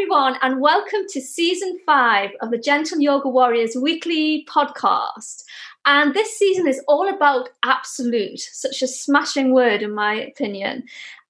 everyone, 0.00 0.38
and 0.40 0.62
welcome 0.62 1.02
to 1.10 1.20
season 1.20 1.78
five 1.84 2.30
of 2.40 2.50
the 2.50 2.56
Gentle 2.56 2.98
Yoga 3.00 3.28
Warriors 3.28 3.76
weekly 3.76 4.46
podcast. 4.48 5.42
And 5.84 6.14
this 6.14 6.38
season 6.38 6.66
is 6.66 6.82
all 6.88 7.14
about 7.14 7.50
absolute, 7.64 8.40
such 8.40 8.80
a 8.80 8.86
smashing 8.86 9.52
word, 9.52 9.82
in 9.82 9.92
my 9.92 10.14
opinion. 10.14 10.84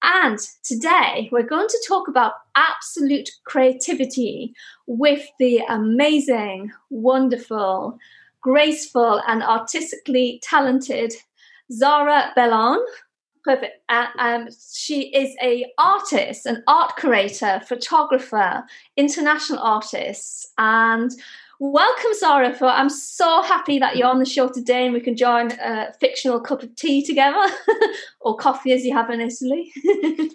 And 0.04 0.38
today 0.62 1.28
we're 1.32 1.42
going 1.42 1.66
to 1.66 1.84
talk 1.88 2.06
about 2.06 2.34
absolute 2.54 3.28
creativity 3.42 4.54
with 4.87 5.26
the 5.40 5.62
amazing, 5.68 6.71
wonderful, 6.90 7.98
graceful, 8.40 9.21
and 9.26 9.42
artistically 9.42 10.38
talented 10.44 11.12
Zara 11.72 12.30
Bellon. 12.37 12.78
Perfect. 13.44 13.82
Uh, 13.88 14.06
um, 14.18 14.48
she 14.74 15.14
is 15.14 15.34
a 15.42 15.66
artist, 15.78 16.45
an 16.45 16.62
art 16.66 16.96
curator, 16.96 17.60
photographer, 17.66 18.64
international 18.96 19.59
artist, 19.60 20.48
and 20.58 21.10
welcome, 21.58 22.14
Zara. 22.18 22.52
For 22.52 22.66
I'm 22.66 22.90
so 22.90 23.40
happy 23.42 23.78
that 23.78 23.96
you're 23.96 24.08
on 24.08 24.18
the 24.18 24.26
show 24.26 24.48
today, 24.48 24.84
and 24.84 24.92
we 24.92 25.00
can 25.00 25.16
join 25.16 25.52
a 25.52 25.92
fictional 26.00 26.38
cup 26.40 26.62
of 26.62 26.74
tea 26.76 27.02
together, 27.02 27.46
or 28.20 28.36
coffee 28.36 28.72
as 28.72 28.84
you 28.84 28.95
have 28.95 29.08
in 29.08 29.22
Italy. 29.22 29.72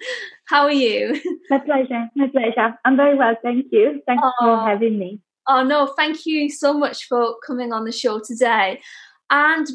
How 0.46 0.63
are 0.63 0.72
you? 0.72 1.22
My 1.52 1.60
pleasure. 1.60 2.10
My 2.16 2.27
pleasure. 2.27 2.74
I'm 2.85 2.98
very 2.98 3.16
well, 3.16 3.35
thank 3.44 3.68
you. 3.72 4.02
Thanks 4.08 4.24
oh. 4.26 4.34
for 4.40 4.68
having 4.68 4.98
me. 4.98 5.20
Oh 5.48 5.63
no, 5.63 5.94
thank 5.96 6.26
you 6.26 6.49
so 6.49 6.74
much 6.74 7.08
for 7.08 7.35
coming 7.46 7.72
on 7.72 7.85
the 7.85 7.91
show 7.91 8.20
today. 8.20 8.82
And 9.30 9.68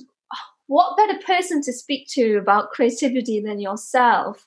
what 0.71 0.97
better 0.97 1.19
person 1.27 1.61
to 1.61 1.73
speak 1.73 2.07
to 2.07 2.37
about 2.37 2.71
creativity 2.71 3.41
than 3.41 3.59
yourself? 3.59 4.47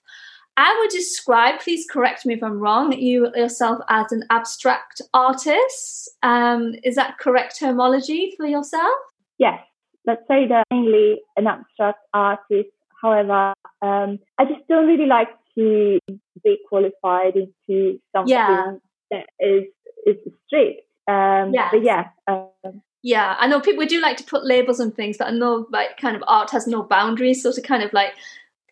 I 0.56 0.74
would 0.80 0.90
describe, 0.90 1.60
please 1.60 1.86
correct 1.92 2.26
me 2.26 2.34
if 2.34 2.42
I'm 2.42 2.60
wrong, 2.60 2.94
you 2.94 3.30
yourself 3.36 3.80
as 3.90 4.10
an 4.14 4.24
abstract 4.30 5.02
artist. 5.14 6.10
Um, 6.24 6.76
is 6.82 6.96
that 6.96 7.18
correct 7.18 7.60
terminology 7.60 8.34
for 8.38 8.46
yourself? 8.46 8.94
Yes, 9.38 9.60
let's 10.06 10.26
say 10.30 10.48
that 10.48 10.64
mainly 10.72 11.20
an 11.36 11.48
abstract 11.48 12.00
artist. 12.14 12.70
However, 13.02 13.54
um, 13.82 14.20
I 14.40 14.46
just 14.46 14.66
don't 14.70 14.88
really 14.88 15.08
like 15.08 15.28
to 15.56 16.00
be 16.42 16.58
qualified 16.70 17.36
into 17.36 18.00
something 18.16 18.30
yeah. 18.30 18.76
that 19.12 19.26
is 19.42 19.66
is 20.06 20.16
strict. 20.48 20.84
Um, 21.06 21.54
yes. 21.54 21.68
But 21.72 21.84
yeah, 21.84 22.06
um, 22.30 22.82
yeah, 23.04 23.36
I 23.38 23.48
know 23.48 23.60
people 23.60 23.80
we 23.80 23.86
do 23.86 24.02
like 24.02 24.16
to 24.18 24.24
put 24.24 24.46
labels 24.46 24.80
on 24.80 24.92
things, 24.92 25.18
but 25.18 25.28
I 25.28 25.32
know 25.32 25.68
like 25.72 25.98
kind 25.98 26.16
of 26.16 26.24
art 26.26 26.50
has 26.52 26.66
no 26.66 26.84
boundaries, 26.84 27.44
so 27.44 27.52
to 27.52 27.62
kind 27.62 27.84
of 27.84 27.92
like 27.92 28.14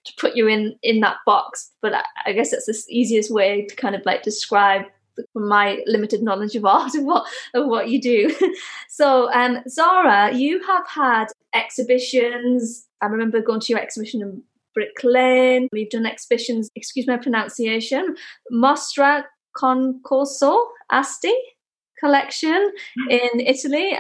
to 0.06 0.14
put 0.18 0.36
you 0.36 0.48
in 0.48 0.78
in 0.82 1.02
that 1.02 1.18
box. 1.26 1.70
But 1.82 1.94
I, 1.94 2.04
I 2.26 2.32
guess 2.32 2.52
that's 2.52 2.66
the 2.66 2.84
easiest 2.90 3.30
way 3.30 3.66
to 3.66 3.76
kind 3.76 3.94
of 3.94 4.06
like 4.06 4.24
describe 4.24 4.86
my 5.36 5.84
limited 5.86 6.24
knowledge 6.24 6.56
of 6.56 6.66
art 6.66 6.94
and 6.96 7.06
what 7.06 7.28
of 7.54 7.68
what 7.68 7.90
you 7.90 8.02
do. 8.02 8.34
so, 8.90 9.32
um, 9.34 9.62
Zara, 9.68 10.34
you 10.34 10.66
have 10.66 10.88
had 10.88 11.26
exhibitions. 11.54 12.88
I 13.02 13.08
remember 13.08 13.42
going 13.42 13.60
to 13.60 13.74
your 13.74 13.82
exhibition 13.82 14.22
in 14.22 14.42
Brick 14.74 15.04
Lane. 15.04 15.68
We've 15.74 15.90
done 15.90 16.06
exhibitions. 16.06 16.70
Excuse 16.76 17.06
my 17.06 17.18
pronunciation. 17.18 18.16
Mostra 18.50 19.26
Concorso 19.58 20.68
Asti 20.90 21.34
collection 22.02 22.72
in 23.10 23.40
Italy. 23.40 23.98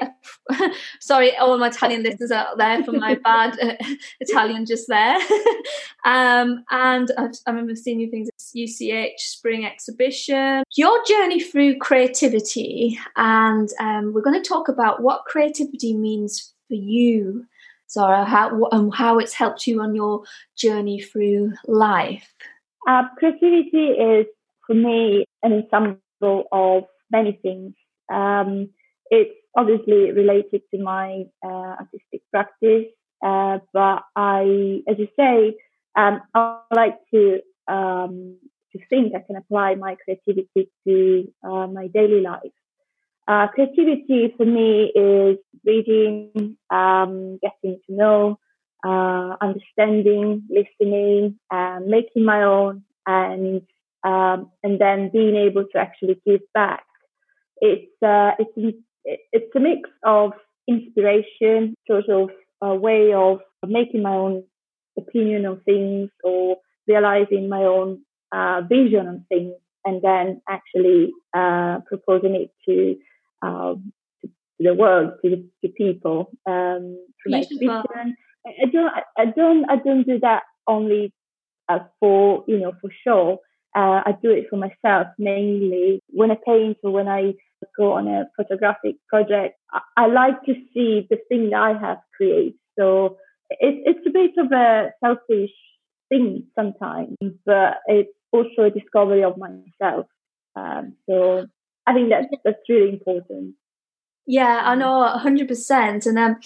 Sorry, 0.99 1.38
all 1.38 1.57
my 1.57 1.67
Italian 1.67 2.03
listeners 2.03 2.31
out 2.31 2.58
there 2.58 2.83
for 2.83 2.91
my 2.91 3.16
bad 3.23 3.58
uh, 3.61 3.75
Italian 4.19 4.66
just 4.66 4.88
there. 4.88 5.16
um, 6.05 6.66
and 6.71 7.11
I've, 7.17 7.31
i 7.45 7.52
remember 7.52 7.75
seeing 7.75 7.99
you 7.99 8.09
things 8.09 8.27
at 8.30 8.59
UCH 8.59 9.19
Spring 9.19 9.66
Exhibition. 9.66 10.63
Your 10.75 10.97
journey 11.05 11.39
through 11.39 11.77
creativity, 11.77 12.99
and 13.16 13.69
um, 13.80 14.13
we're 14.13 14.21
going 14.21 14.41
to 14.41 14.47
talk 14.47 14.67
about 14.67 15.02
what 15.02 15.25
creativity 15.25 15.95
means 15.95 16.53
for 16.67 16.75
you. 16.75 17.45
Zara, 17.89 18.25
how 18.25 18.67
um, 18.71 18.89
how 18.92 19.20
it's 19.20 19.33
helped 19.33 19.67
you 19.67 19.81
on 19.81 19.93
your 19.95 20.23
journey 20.58 21.02
through 21.02 21.53
life. 21.67 22.33
Uh, 22.87 23.03
creativity 23.17 23.87
is 23.89 24.26
for 24.65 24.73
me 24.73 25.26
an 25.43 25.53
ensemble 25.53 26.45
of 26.52 26.86
many 27.11 27.33
things 27.33 27.73
um, 28.11 28.70
it's 29.10 29.36
obviously 29.55 30.11
related 30.11 30.61
to 30.73 30.82
my 30.82 31.23
uh, 31.44 31.76
artistic 31.82 32.22
practice, 32.32 32.86
uh, 33.23 33.60
but 33.73 34.04
I, 34.16 34.82
as 34.88 34.98
you 34.98 35.08
say, 35.17 35.55
um, 35.95 36.21
I 36.33 36.61
like 36.73 36.98
to 37.14 37.39
um, 37.67 38.38
to 38.71 38.80
think 38.89 39.14
I 39.14 39.20
can 39.20 39.36
apply 39.36 39.76
my 39.76 39.98
creativity 40.04 40.70
to 40.88 41.33
uh, 41.44 41.67
my 41.67 41.88
daily 41.88 42.21
life. 42.21 42.55
Uh, 43.27 43.48
creativity 43.48 44.33
for 44.36 44.45
me 44.45 44.92
is 44.95 45.38
reading, 45.66 46.58
um, 46.70 47.38
getting 47.42 47.80
to 47.88 47.94
know, 47.94 48.39
uh, 48.86 49.36
understanding, 49.42 50.44
listening, 50.50 51.38
making 51.86 52.26
my 52.26 52.44
own, 52.44 52.83
and 53.05 53.61
um, 54.04 54.50
and 54.64 54.80
then 54.80 55.11
being 55.11 55.36
able 55.36 55.66
to 55.66 55.77
actually 55.77 56.20
give 56.26 56.42
back 56.54 56.83
it's 57.61 57.92
uh, 58.04 58.32
it's 58.39 58.77
it's 59.05 59.55
a 59.55 59.60
mix 59.60 59.89
of 60.04 60.33
inspiration, 60.67 61.76
sort 61.88 62.10
of 62.10 62.30
a 62.61 62.76
way 62.76 63.14
of 63.14 63.39
making 63.66 64.02
my 64.04 64.14
own 64.14 64.44
opinion 64.98 65.45
on 65.45 65.61
things 65.61 66.10
or 66.23 66.58
realizing 66.88 67.50
my 67.50 67.64
own 67.64 68.02
uh, 68.32 68.61
vision 68.67 69.08
on 69.08 69.26
things, 69.30 69.54
and 69.86 70.02
then 70.02 70.42
actually 70.50 71.11
uh, 71.36 71.80
proposing 71.88 72.36
it 72.36 72.52
to, 72.67 72.98
um, 73.42 73.94
to, 74.21 74.30
the 74.60 74.73
world, 74.73 75.14
to, 75.23 75.44
to 75.61 75.70
people 75.70 76.32
um, 76.45 76.98
from 77.23 77.33
exhibition. 77.33 78.16
I 78.45 78.66
don't, 78.71 78.92
I 79.17 79.26
don't, 79.26 79.70
I 79.70 79.76
don't 79.77 80.08
do 80.08 80.20
that 80.20 80.44
only 80.67 81.14
uh, 81.70 81.80
for 82.00 82.44
you 82.48 82.60
know 82.60 82.73
for 82.82 82.89
show. 83.05 83.39
Uh, 83.76 84.02
I 84.05 84.14
do 84.21 84.32
it 84.32 84.48
for 84.49 84.58
myself 84.58 85.08
mainly 85.17 86.02
when 86.09 86.32
I 86.32 86.37
paint 86.45 86.77
or 86.83 86.92
when 86.92 87.08
I 87.08 87.33
go 87.77 87.93
on 87.93 88.08
a 88.08 88.26
photographic 88.36 88.95
project, 89.08 89.55
I, 89.71 89.82
I 89.98 90.08
like 90.08 90.43
to 90.43 90.54
see 90.73 91.08
the 91.09 91.17
thing 91.30 91.52
that 91.52 91.61
I 91.61 91.73
have 91.80 91.99
created. 92.15 92.54
So 92.77 93.17
it's 93.49 93.82
it's 93.86 94.08
a 94.08 94.11
bit 94.11 94.32
of 94.37 94.52
a 94.52 94.92
selfish 95.04 95.52
thing 96.09 96.48
sometimes, 96.55 97.15
but 97.45 97.77
it's 97.87 98.09
also 98.32 98.64
a 98.64 98.70
discovery 98.70 99.23
of 99.23 99.37
myself. 99.37 100.08
Um, 100.55 100.95
so 101.09 101.45
I 101.88 101.93
think 101.93 102.09
that's 102.09 102.27
that's 102.43 102.70
really 102.70 102.89
important. 102.93 103.55
Yeah, 104.27 104.61
I 104.64 104.76
know, 104.76 105.03
hundred 105.08 105.48
percent. 105.48 106.05
And 106.05 106.17
um, 106.17 106.38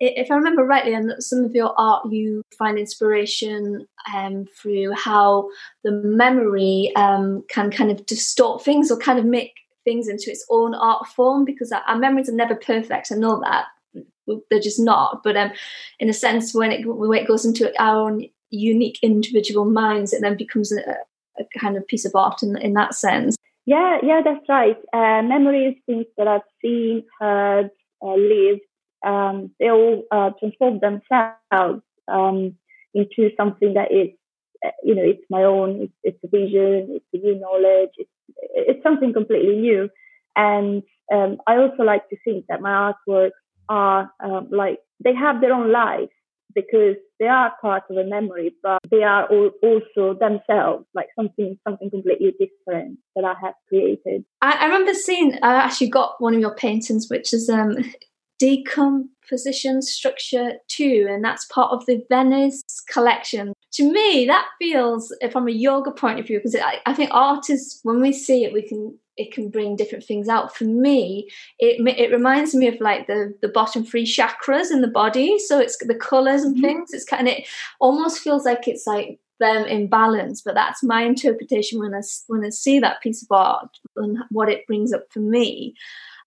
if 0.00 0.30
I 0.30 0.34
remember 0.34 0.64
rightly, 0.64 0.94
and 0.94 1.14
some 1.22 1.44
of 1.44 1.54
your 1.54 1.74
art, 1.78 2.10
you 2.10 2.42
find 2.56 2.78
inspiration 2.78 3.86
um, 4.14 4.46
through 4.60 4.92
how 4.92 5.48
the 5.82 5.90
memory 5.90 6.92
um, 6.96 7.44
can 7.48 7.70
kind 7.70 7.90
of 7.90 8.06
distort 8.06 8.64
things 8.64 8.90
or 8.90 8.98
kind 8.98 9.18
of 9.18 9.24
make 9.24 9.54
things 9.84 10.08
into 10.08 10.30
its 10.30 10.44
own 10.50 10.74
art 10.74 11.06
form 11.08 11.44
because 11.44 11.72
our 11.72 11.98
memories 11.98 12.28
are 12.28 12.34
never 12.34 12.54
perfect. 12.54 13.10
I 13.10 13.16
know 13.16 13.40
that 13.40 13.66
they're 14.50 14.60
just 14.60 14.80
not. 14.80 15.22
But 15.24 15.36
um, 15.36 15.50
in 15.98 16.08
a 16.08 16.14
sense, 16.14 16.54
when 16.54 16.72
it 16.72 16.86
when 16.86 17.18
it 17.18 17.28
goes 17.28 17.44
into 17.44 17.72
our 17.82 18.08
own 18.08 18.26
unique 18.50 18.98
individual 19.02 19.64
minds, 19.64 20.12
it 20.12 20.20
then 20.20 20.36
becomes 20.36 20.72
a, 20.72 20.80
a 21.38 21.58
kind 21.58 21.76
of 21.76 21.86
piece 21.88 22.04
of 22.04 22.14
art 22.14 22.42
in 22.42 22.56
in 22.58 22.74
that 22.74 22.94
sense. 22.94 23.36
Yeah, 23.66 23.98
yeah, 24.02 24.22
that's 24.24 24.48
right. 24.48 24.78
Uh, 24.92 25.22
memories, 25.22 25.76
things 25.84 26.06
that 26.16 26.26
I've 26.26 26.40
seen, 26.62 27.04
heard, 27.20 27.70
uh, 28.00 28.14
lived, 28.14 28.62
um, 29.06 29.50
they 29.58 29.70
all 29.70 30.02
uh, 30.10 30.30
transform 30.38 30.80
themselves 30.80 31.82
um, 32.08 32.54
into 32.94 33.30
something 33.36 33.74
that 33.74 33.92
is, 33.92 34.08
you 34.82 34.94
know, 34.94 35.02
it's 35.04 35.24
my 35.30 35.44
own. 35.44 35.82
It's, 35.82 35.92
it's 36.02 36.24
a 36.24 36.28
vision. 36.28 36.96
It's 36.96 37.06
a 37.12 37.18
new 37.18 37.38
knowledge. 37.38 37.90
It's 37.96 38.10
it's 38.52 38.82
something 38.82 39.12
completely 39.12 39.56
new. 39.56 39.88
And 40.36 40.82
um, 41.12 41.38
I 41.46 41.56
also 41.56 41.82
like 41.82 42.08
to 42.10 42.16
think 42.24 42.46
that 42.48 42.60
my 42.60 42.92
artworks 43.08 43.30
are 43.68 44.10
um, 44.22 44.48
like 44.50 44.78
they 45.02 45.14
have 45.14 45.40
their 45.40 45.52
own 45.52 45.70
life 45.72 46.10
because 46.54 46.96
they 47.20 47.26
are 47.26 47.52
part 47.60 47.84
of 47.90 47.96
a 47.96 48.04
memory, 48.04 48.54
but 48.62 48.78
they 48.90 49.02
are 49.02 49.26
all, 49.26 49.50
also 49.62 50.18
themselves, 50.18 50.86
like 50.94 51.08
something 51.16 51.58
something 51.66 51.90
completely 51.90 52.34
different 52.38 52.98
that 53.14 53.24
I 53.24 53.34
have 53.40 53.54
created. 53.68 54.24
I, 54.40 54.52
I 54.60 54.64
remember 54.64 54.94
seeing. 54.94 55.38
I 55.42 55.54
actually 55.54 55.90
got 55.90 56.14
one 56.18 56.34
of 56.34 56.40
your 56.40 56.54
paintings, 56.54 57.06
which 57.08 57.32
is 57.32 57.48
um, 57.48 57.76
decomposition 58.38 59.82
structure 59.82 60.54
two, 60.68 61.06
and 61.10 61.24
that's 61.24 61.44
part 61.46 61.72
of 61.72 61.86
the 61.86 62.04
Venice 62.08 62.62
collection. 62.90 63.52
To 63.72 63.92
me, 63.92 64.26
that 64.26 64.46
feels, 64.58 65.14
from 65.30 65.48
a 65.48 65.52
yoga 65.52 65.90
point 65.90 66.18
of 66.18 66.26
view, 66.26 66.38
because 66.38 66.56
I, 66.56 66.80
I 66.86 66.94
think 66.94 67.10
art 67.12 67.50
is 67.50 67.80
when 67.82 68.00
we 68.00 68.12
see 68.12 68.44
it, 68.44 68.52
we 68.52 68.62
can 68.62 68.98
it 69.18 69.32
can 69.32 69.50
bring 69.50 69.76
different 69.76 70.04
things 70.04 70.28
out. 70.28 70.56
For 70.56 70.64
me, 70.64 71.28
it 71.58 71.86
it 71.98 72.12
reminds 72.12 72.54
me 72.54 72.68
of 72.68 72.80
like 72.80 73.06
the 73.06 73.34
the 73.42 73.48
bottom 73.48 73.84
three 73.84 74.06
chakras 74.06 74.70
in 74.70 74.80
the 74.80 74.88
body. 74.88 75.38
So 75.38 75.58
it's 75.58 75.76
the 75.78 75.94
colors 75.94 76.42
and 76.42 76.54
mm-hmm. 76.54 76.64
things. 76.64 76.92
It's 76.92 77.04
kind 77.04 77.28
of 77.28 77.34
it 77.34 77.48
almost 77.80 78.20
feels 78.20 78.44
like 78.44 78.66
it's 78.66 78.86
like 78.86 79.18
them 79.40 79.66
in 79.66 79.88
balance. 79.88 80.40
But 80.40 80.54
that's 80.54 80.82
my 80.82 81.02
interpretation 81.02 81.80
when 81.80 81.94
I 81.94 82.00
when 82.28 82.44
I 82.44 82.50
see 82.50 82.78
that 82.78 83.02
piece 83.02 83.22
of 83.22 83.28
art 83.30 83.76
and 83.96 84.18
what 84.30 84.48
it 84.48 84.66
brings 84.66 84.92
up 84.92 85.04
for 85.10 85.20
me. 85.20 85.74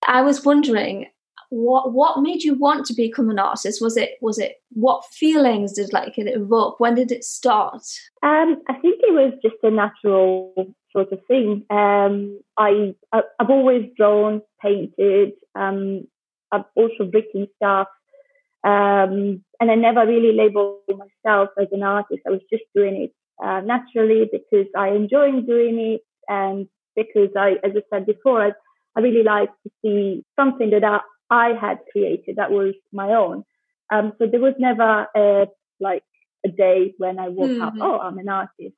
I 0.07 0.21
was 0.21 0.45
wondering 0.45 1.07
what 1.51 1.91
what 1.91 2.21
made 2.21 2.43
you 2.43 2.53
want 2.53 2.85
to 2.85 2.93
become 2.93 3.29
an 3.29 3.37
artist? 3.37 3.81
Was 3.81 3.97
it 3.97 4.11
was 4.21 4.39
it 4.39 4.61
what 4.71 5.03
feelings 5.05 5.73
did 5.73 5.91
like 5.91 6.17
it 6.17 6.27
evoke? 6.33 6.79
When 6.79 6.95
did 6.95 7.11
it 7.11 7.25
start? 7.25 7.83
Um, 8.23 8.61
I 8.69 8.73
think 8.81 9.01
it 9.01 9.13
was 9.13 9.33
just 9.43 9.57
a 9.61 9.69
natural 9.69 10.73
sort 10.93 11.11
of 11.11 11.19
thing. 11.27 11.65
Um, 11.69 12.39
I 12.57 12.95
I've 13.11 13.49
always 13.49 13.89
drawn, 13.97 14.41
painted. 14.61 15.33
Um, 15.53 16.07
I've 16.53 16.63
also 16.75 17.09
written 17.13 17.47
stuff, 17.57 17.89
um, 18.63 19.43
and 19.59 19.69
I 19.69 19.75
never 19.75 20.07
really 20.07 20.33
labeled 20.33 20.79
myself 20.87 21.49
as 21.61 21.67
an 21.73 21.83
artist. 21.83 22.21
I 22.25 22.29
was 22.29 22.41
just 22.49 22.63
doing 22.73 22.95
it 22.95 23.13
uh, 23.43 23.59
naturally 23.59 24.29
because 24.31 24.67
I 24.77 24.89
enjoy 24.89 25.31
doing 25.41 25.79
it, 25.79 26.01
and 26.29 26.69
because 26.95 27.29
I, 27.37 27.55
as 27.61 27.73
I 27.75 27.81
said 27.89 28.05
before, 28.05 28.41
I, 28.41 28.51
I 28.95 29.01
really 29.01 29.23
like 29.23 29.49
to 29.63 29.71
see 29.81 30.23
something 30.37 30.69
that 30.69 30.85
I, 30.85 30.99
I 31.31 31.53
had 31.59 31.79
created 31.91 32.35
that 32.35 32.51
was 32.51 32.75
my 32.91 33.09
own. 33.13 33.43
Um, 33.91 34.13
so 34.19 34.27
there 34.29 34.39
was 34.41 34.53
never 34.59 35.07
a 35.15 35.47
like 35.79 36.03
a 36.45 36.49
day 36.49 36.93
when 36.97 37.19
I 37.19 37.29
woke 37.29 37.49
mm-hmm. 37.49 37.61
up, 37.61 37.73
oh, 37.79 37.99
I'm 37.99 38.17
an 38.17 38.29
artist, 38.29 38.75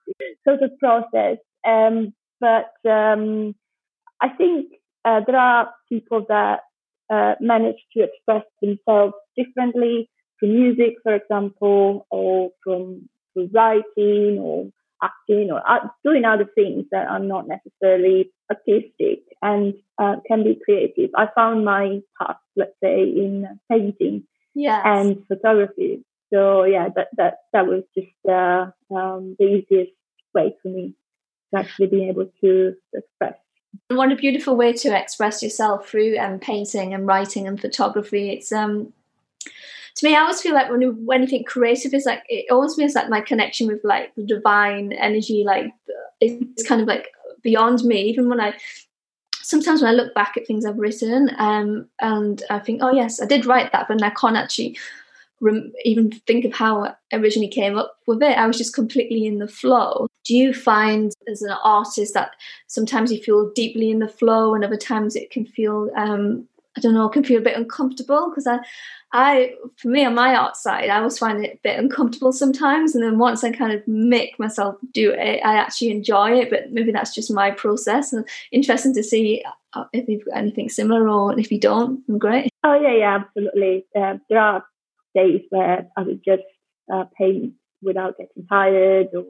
sort 0.47 0.61
of 0.61 0.77
process. 0.79 1.37
Um, 1.67 2.13
but 2.39 2.71
um, 2.89 3.55
I 4.21 4.29
think 4.29 4.67
uh, 5.05 5.21
there 5.25 5.37
are 5.37 5.73
people 5.89 6.25
that 6.29 6.61
uh, 7.11 7.35
manage 7.39 7.77
to 7.95 8.03
express 8.03 8.43
themselves 8.61 9.13
differently 9.35 10.09
through 10.39 10.53
music, 10.53 10.95
for 11.03 11.13
example, 11.15 12.05
or 12.09 12.51
from 12.63 13.09
through 13.33 13.49
writing 13.53 14.39
or 14.39 14.69
acting 15.03 15.51
or 15.51 15.61
doing 16.03 16.25
other 16.25 16.47
things 16.55 16.85
that 16.91 17.07
are 17.07 17.19
not 17.19 17.45
necessarily 17.47 18.31
artistic 18.49 19.19
and 19.41 19.73
uh, 20.01 20.15
can 20.27 20.43
be 20.43 20.59
creative. 20.63 21.09
I 21.15 21.27
found 21.35 21.65
my 21.65 21.99
path, 22.19 22.37
let's 22.55 22.75
say, 22.81 23.03
in 23.03 23.59
painting 23.69 24.23
yes. 24.55 24.81
and 24.85 25.25
photography. 25.27 26.03
So 26.33 26.63
yeah, 26.63 26.89
that 26.95 27.09
that 27.17 27.33
that 27.51 27.67
was 27.67 27.83
just 27.95 28.07
uh, 28.27 28.71
um, 28.95 29.35
the 29.37 29.45
easiest 29.45 29.91
way 30.33 30.55
for 30.61 30.69
me 30.69 30.95
to 31.53 31.59
actually 31.59 31.87
be 31.87 32.09
able 32.09 32.31
to 32.41 32.73
express. 32.93 33.35
What 33.89 34.11
a 34.11 34.15
beautiful 34.15 34.55
way 34.55 34.73
to 34.73 34.99
express 34.99 35.43
yourself 35.43 35.89
through 35.89 36.17
um, 36.17 36.39
painting 36.39 36.93
and 36.93 37.05
writing 37.05 37.47
and 37.47 37.59
photography. 37.59 38.29
It's 38.31 38.51
um 38.51 38.93
to 39.95 40.07
me, 40.07 40.15
I 40.15 40.21
always 40.21 40.41
feel 40.41 40.53
like 40.53 40.69
when 40.69 40.81
when 41.05 41.21
you 41.21 41.27
think 41.27 41.47
creative 41.47 41.93
is 41.93 42.05
like 42.05 42.23
it 42.27 42.45
always 42.51 42.75
feels 42.75 42.95
like 42.95 43.09
my 43.09 43.21
connection 43.21 43.67
with 43.67 43.81
like 43.83 44.13
the 44.15 44.25
divine 44.25 44.93
energy. 44.93 45.43
Like 45.45 45.71
it's 46.19 46.67
kind 46.67 46.81
of 46.81 46.87
like 46.87 47.07
beyond 47.43 47.83
me. 47.83 48.01
Even 48.03 48.29
when 48.29 48.39
I 48.39 48.55
sometimes 49.33 49.81
when 49.81 49.91
I 49.91 49.95
look 49.95 50.13
back 50.15 50.35
at 50.35 50.47
things 50.47 50.65
I've 50.65 50.79
written, 50.79 51.29
um, 51.37 51.87
and 52.01 52.41
I 52.49 52.59
think, 52.59 52.81
oh 52.81 52.91
yes, 52.91 53.21
I 53.21 53.25
did 53.25 53.45
write 53.45 53.71
that, 53.71 53.87
but 53.87 54.01
I 54.01 54.09
can't 54.09 54.37
actually 54.37 54.77
rem- 55.41 55.73
even 55.83 56.09
think 56.11 56.45
of 56.45 56.53
how 56.53 56.85
I 56.85 56.93
originally 57.13 57.49
came 57.49 57.77
up 57.77 57.97
with 58.07 58.23
it. 58.23 58.37
I 58.37 58.47
was 58.47 58.57
just 58.57 58.73
completely 58.73 59.27
in 59.27 59.37
the 59.37 59.47
flow. 59.47 60.07
Do 60.25 60.35
you 60.35 60.53
find 60.53 61.11
as 61.27 61.43
an 61.43 61.55
artist 61.63 62.15
that 62.15 62.31
sometimes 62.67 63.11
you 63.11 63.21
feel 63.21 63.51
deeply 63.53 63.91
in 63.91 63.99
the 63.99 64.07
flow, 64.07 64.55
and 64.55 64.63
other 64.63 64.77
times 64.77 65.15
it 65.15 65.29
can 65.29 65.45
feel 65.45 65.91
um, 65.95 66.47
I 66.75 66.81
don't 66.81 66.93
know, 66.93 67.07
can 67.09 67.23
feel 67.23 67.39
a 67.39 67.43
bit 67.43 67.57
uncomfortable 67.57 68.29
because 68.29 68.47
I, 68.47 68.59
I, 69.11 69.53
for 69.77 69.89
me 69.89 70.05
on 70.05 70.15
my 70.15 70.33
art 70.35 70.55
side, 70.57 70.89
I 70.89 70.97
always 70.97 71.19
find 71.19 71.45
it 71.45 71.53
a 71.53 71.59
bit 71.63 71.79
uncomfortable 71.79 72.31
sometimes. 72.31 72.95
And 72.95 73.03
then 73.03 73.19
once 73.19 73.43
I 73.43 73.51
kind 73.51 73.73
of 73.73 73.87
make 73.87 74.39
myself 74.39 74.75
do 74.91 75.11
it, 75.11 75.41
I 75.45 75.55
actually 75.55 75.91
enjoy 75.91 76.39
it. 76.39 76.49
But 76.49 76.71
maybe 76.71 76.91
that's 76.91 77.13
just 77.13 77.31
my 77.31 77.51
process. 77.51 78.11
And 78.11 78.27
interesting 78.51 78.93
to 78.95 79.03
see 79.03 79.43
uh, 79.73 79.85
if 79.93 80.07
you've 80.07 80.25
got 80.25 80.37
anything 80.37 80.69
similar 80.69 81.07
or 81.07 81.39
if 81.39 81.51
you 81.51 81.59
don't, 81.59 82.03
I'm 82.09 82.17
great. 82.17 82.49
Oh 82.63 82.79
yeah, 82.79 82.95
yeah, 82.95 83.15
absolutely. 83.17 83.85
Uh, 83.95 84.15
there 84.29 84.39
are 84.39 84.65
days 85.13 85.41
where 85.49 85.87
I 85.95 86.01
would 86.01 86.23
just 86.23 86.43
uh, 86.91 87.05
paint 87.15 87.53
without 87.81 88.17
getting 88.17 88.47
tired 88.47 89.09
or 89.13 89.25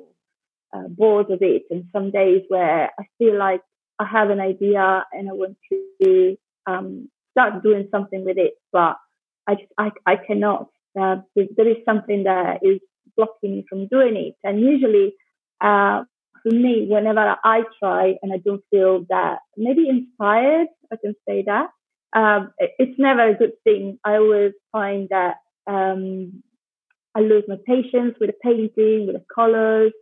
uh, 0.74 0.88
bored 0.88 1.30
of 1.30 1.42
it, 1.42 1.64
and 1.70 1.86
some 1.92 2.10
days 2.12 2.44
where 2.48 2.90
I 2.98 3.04
feel 3.18 3.38
like 3.38 3.62
I 4.00 4.06
have 4.06 4.30
an 4.30 4.40
idea 4.40 5.06
and 5.12 5.30
I 5.30 5.34
want 5.34 5.58
to 6.02 6.38
um, 6.66 7.10
start 7.34 7.64
doing 7.64 7.88
something 7.92 8.24
with 8.24 8.38
it, 8.38 8.54
but 8.72 8.96
I 9.48 9.56
just, 9.56 9.72
I, 9.78 9.92
I 10.06 10.16
cannot. 10.16 10.70
Uh, 11.00 11.18
there 11.36 11.68
is 11.68 11.78
something 11.86 12.24
that 12.24 12.60
is 12.64 12.80
blocking 13.18 13.56
me 13.56 13.66
from 13.68 13.88
doing 13.88 14.16
it. 14.16 14.36
And 14.44 14.62
usually, 14.62 15.16
uh, 15.60 16.04
for 16.44 16.52
me, 16.52 16.88
whenever 16.90 17.36
I 17.44 17.64
try 17.80 18.16
and 18.22 18.32
I 18.34 18.38
don't 18.38 18.64
feel 18.70 19.06
that 19.10 19.40
maybe 19.58 19.90
inspired, 19.90 20.68
I 20.92 20.96
can 21.04 21.16
say 21.28 21.44
that, 21.48 21.68
um, 22.16 22.54
it's 22.60 23.00
never 23.00 23.30
a 23.30 23.34
good 23.36 23.54
thing. 23.64 23.98
I 24.06 24.18
always 24.18 24.54
find 24.72 25.10
that 25.10 25.38
um, 25.68 26.44
I 27.16 27.22
lose 27.22 27.44
my 27.48 27.58
patience 27.66 28.16
with 28.20 28.30
the 28.30 28.36
painting, 28.44 29.08
with 29.08 29.16
the 29.16 29.26
colors, 29.34 29.94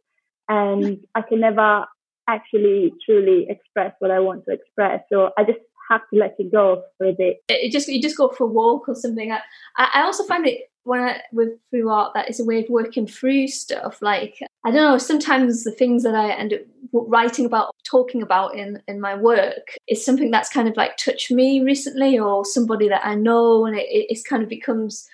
and 0.49 0.97
I 1.15 1.21
can 1.21 1.39
never 1.39 1.85
actually 2.27 2.93
truly 3.05 3.47
express 3.49 3.93
what 3.99 4.11
I 4.11 4.19
want 4.19 4.45
to 4.45 4.53
express. 4.53 5.01
So 5.11 5.31
I 5.37 5.43
just 5.43 5.59
have 5.91 6.09
to 6.09 6.19
let 6.19 6.35
it 6.39 6.51
go 6.51 6.83
for 6.97 7.07
a 7.07 7.13
bit. 7.13 7.43
It 7.49 7.71
just 7.71 7.87
you 7.87 8.01
just 8.01 8.17
go 8.17 8.29
for 8.29 8.45
a 8.45 8.47
walk 8.47 8.87
or 8.87 8.95
something. 8.95 9.31
I, 9.31 9.41
I 9.77 10.03
also 10.03 10.23
find 10.23 10.47
it 10.47 10.69
when 10.83 11.01
I 11.01 11.21
with 11.31 11.49
through 11.69 11.89
art 11.89 12.13
that 12.15 12.29
it's 12.29 12.39
a 12.39 12.45
way 12.45 12.59
of 12.59 12.69
working 12.69 13.05
through 13.05 13.47
stuff. 13.49 14.01
Like 14.01 14.39
I 14.65 14.71
don't 14.71 14.91
know, 14.91 14.97
sometimes 14.97 15.63
the 15.63 15.71
things 15.71 16.03
that 16.03 16.15
I 16.15 16.31
end 16.31 16.53
up 16.53 16.61
writing 16.93 17.45
about, 17.45 17.75
talking 17.83 18.21
about 18.21 18.55
in 18.55 18.81
in 18.87 19.01
my 19.01 19.15
work 19.15 19.75
is 19.87 20.03
something 20.03 20.31
that's 20.31 20.49
kind 20.49 20.67
of 20.67 20.77
like 20.77 20.97
touched 20.97 21.29
me 21.31 21.61
recently, 21.61 22.17
or 22.17 22.45
somebody 22.45 22.87
that 22.89 23.05
I 23.05 23.15
know, 23.15 23.65
and 23.65 23.77
it, 23.77 23.85
it's 23.89 24.23
kind 24.23 24.43
of 24.43 24.49
becomes 24.49 25.07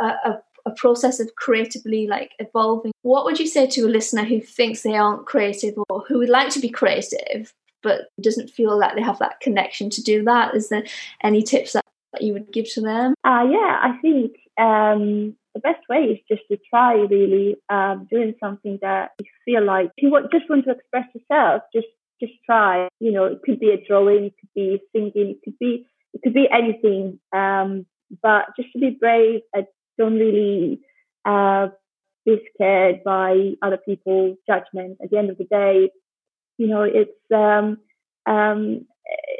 a, 0.00 0.06
a 0.06 0.42
a 0.66 0.70
process 0.76 1.20
of 1.20 1.34
creatively 1.34 2.06
like 2.06 2.32
evolving. 2.38 2.92
What 3.02 3.26
would 3.26 3.38
you 3.38 3.46
say 3.46 3.66
to 3.66 3.82
a 3.82 3.94
listener 3.96 4.24
who 4.24 4.40
thinks 4.40 4.80
they 4.80 4.96
aren't 4.96 5.26
creative 5.26 5.74
or 5.90 6.04
who 6.08 6.18
would 6.18 6.30
like 6.30 6.48
to 6.50 6.60
be 6.60 6.70
creative 6.70 7.52
but 7.84 8.08
doesn't 8.20 8.50
feel 8.50 8.76
like 8.76 8.96
they 8.96 9.02
have 9.02 9.20
that 9.20 9.38
connection 9.40 9.90
to 9.90 10.02
do 10.02 10.24
that. 10.24 10.56
Is 10.56 10.70
there 10.70 10.84
any 11.22 11.42
tips 11.42 11.74
that, 11.74 11.84
that 12.12 12.22
you 12.22 12.32
would 12.32 12.52
give 12.52 12.68
to 12.72 12.80
them? 12.80 13.14
Uh, 13.22 13.44
yeah, 13.48 13.78
I 13.82 13.98
think 14.02 14.32
um, 14.58 15.36
the 15.54 15.60
best 15.60 15.88
way 15.88 15.98
is 16.04 16.18
just 16.28 16.42
to 16.50 16.58
try 16.68 16.94
really 16.94 17.56
um, 17.68 18.08
doing 18.10 18.34
something 18.42 18.78
that 18.82 19.12
you 19.20 19.26
feel 19.44 19.64
like 19.64 19.90
you 19.98 20.10
want, 20.10 20.32
just 20.32 20.50
want 20.50 20.64
to 20.64 20.72
express 20.72 21.06
yourself, 21.14 21.62
just 21.72 21.86
just 22.20 22.32
try. 22.46 22.88
You 23.00 23.12
know, 23.12 23.24
it 23.26 23.42
could 23.44 23.60
be 23.60 23.70
a 23.70 23.84
drawing, 23.86 24.24
it 24.24 24.34
could 24.40 24.54
be 24.54 24.80
singing, 24.92 25.30
it 25.30 25.38
could 25.44 25.58
be 25.58 25.86
it 26.12 26.22
could 26.22 26.34
be 26.34 26.48
anything. 26.50 27.20
Um, 27.32 27.86
but 28.22 28.46
just 28.56 28.72
to 28.72 28.78
be 28.78 28.96
brave 28.98 29.40
and 29.52 29.66
don't 29.98 30.14
really 30.14 30.80
uh, 31.24 31.68
be 32.24 32.40
scared 32.54 33.02
by 33.04 33.52
other 33.62 33.78
people's 33.78 34.38
judgment. 34.46 34.98
At 35.02 35.10
the 35.10 35.18
end 35.18 35.30
of 35.30 35.38
the 35.38 35.44
day, 35.44 35.90
you 36.58 36.66
know, 36.66 36.82
it's 36.82 37.10
um, 37.34 37.78
um, 38.26 38.86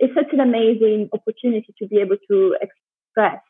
it's 0.00 0.14
such 0.14 0.32
an 0.32 0.40
amazing 0.40 1.08
opportunity 1.12 1.74
to 1.78 1.86
be 1.86 1.98
able 1.98 2.16
to 2.28 2.56
express, 2.60 3.40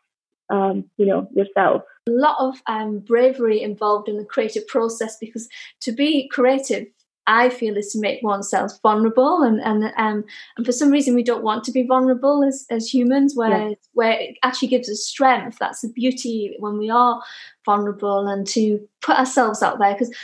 um, 0.51 0.85
you 0.97 1.07
know, 1.07 1.29
yourself. 1.35 1.83
A 2.07 2.11
lot 2.11 2.37
of 2.39 2.61
um, 2.67 2.99
bravery 3.01 3.63
involved 3.63 4.09
in 4.09 4.17
the 4.17 4.25
creative 4.25 4.67
process 4.67 5.17
because 5.19 5.49
to 5.81 5.93
be 5.93 6.29
creative 6.29 6.87
I 7.27 7.49
feel 7.49 7.77
is 7.77 7.91
to 7.93 8.01
make 8.01 8.23
oneself 8.23 8.73
vulnerable, 8.83 9.43
and 9.43 9.61
and 9.61 9.85
um, 9.97 10.25
and 10.57 10.67
for 10.67 10.73
some 10.73 10.91
reason 10.91 11.15
we 11.15 11.23
don't 11.23 11.43
want 11.43 11.65
to 11.65 11.73
be 11.73 11.87
vulnerable 11.87 12.45
as 12.45 12.67
as 12.71 12.93
humans, 12.93 13.35
where 13.35 13.69
yeah. 13.69 13.75
where 13.93 14.13
it 14.13 14.37
actually 14.43 14.69
gives 14.69 14.91
us 14.91 15.05
strength. 15.05 15.57
That's 15.59 15.81
the 15.81 15.89
beauty 15.89 16.55
when 16.59 16.77
we 16.77 16.91
are 16.91 17.23
vulnerable 17.65 18.27
and 18.27 18.47
to 18.49 18.87
put 19.01 19.17
ourselves 19.17 19.63
out 19.63 19.79
there 19.79 19.95
because 19.95 20.15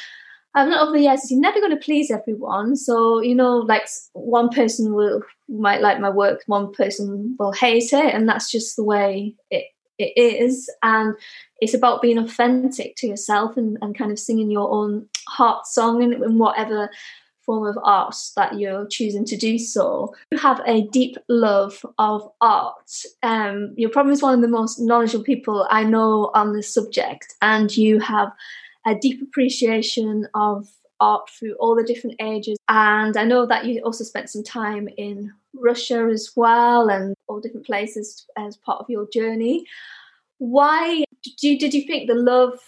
I've 0.55 0.69
learned 0.69 0.81
over 0.81 0.93
the 0.93 1.05
years 1.05 1.31
you're 1.31 1.41
never 1.41 1.61
going 1.61 1.71
to 1.71 1.77
please 1.77 2.11
everyone. 2.11 2.77
So 2.77 3.21
you 3.21 3.35
know, 3.35 3.59
like 3.59 3.89
one 4.13 4.49
person 4.49 4.95
will 4.95 5.23
might 5.49 5.81
like 5.81 6.01
my 6.01 6.11
work, 6.11 6.43
one 6.47 6.73
person 6.73 7.37
will 7.39 7.53
hate 7.53 7.93
it, 7.93 8.15
and 8.15 8.29
that's 8.29 8.51
just 8.51 8.77
the 8.77 8.85
way 8.85 9.35
it 9.51 9.67
it 10.01 10.13
is. 10.17 10.71
And 10.83 11.15
it's 11.61 11.75
about 11.75 12.03
being 12.03 12.19
authentic 12.19 12.97
to 12.97 13.07
yourself 13.07 13.57
and, 13.57 13.77
and 13.83 13.97
kind 13.97 14.11
of 14.11 14.19
singing 14.19 14.51
your 14.51 14.71
own 14.71 15.09
heart 15.29 15.67
song 15.67 16.03
in, 16.03 16.13
in 16.13 16.39
whatever 16.39 16.91
form 17.45 17.67
of 17.67 17.79
art 17.83 18.17
that 18.37 18.59
you're 18.59 18.87
choosing 18.87 19.25
to 19.27 19.37
do 19.37 19.59
so. 19.59 20.15
You 20.31 20.39
have 20.39 20.61
a 20.67 20.83
deep 20.89 21.17
love 21.29 21.85
of 21.99 22.29
art. 22.41 22.91
Um, 23.23 23.75
you're 23.77 23.91
probably 23.91 24.17
one 24.17 24.35
of 24.35 24.41
the 24.41 24.49
most 24.49 24.79
knowledgeable 24.79 25.25
people 25.25 25.67
I 25.71 25.85
know 25.85 26.31
on 26.35 26.55
this 26.55 26.73
subject, 26.73 27.35
and 27.43 27.75
you 27.77 28.01
have 28.01 28.33
a 28.87 28.95
deep 28.95 29.23
appreciation 29.23 30.29
of 30.35 30.69
art 31.01 31.29
through 31.31 31.55
all 31.55 31.75
the 31.75 31.85
different 31.85 32.17
ages. 32.21 32.59
And 32.69 33.17
I 33.17 33.25
know 33.25 33.47
that 33.47 33.65
you 33.65 33.81
also 33.83 34.05
spent 34.05 34.31
some 34.31 34.45
time 34.45 34.89
in 34.97 35.33
Russia 35.55 36.09
as 36.13 36.33
well 36.37 36.89
and 36.89 37.15
all 37.27 37.41
different 37.41 37.67
places 37.67 38.27
as 38.37 38.57
part 38.57 38.81
of 38.81 38.91
your 38.91 39.09
journey. 39.13 39.65
Why 40.39 41.05
did 41.23 41.43
you, 41.43 41.59
did 41.59 41.75
you 41.75 41.83
think 41.87 42.09
the 42.09 42.15
love 42.15 42.59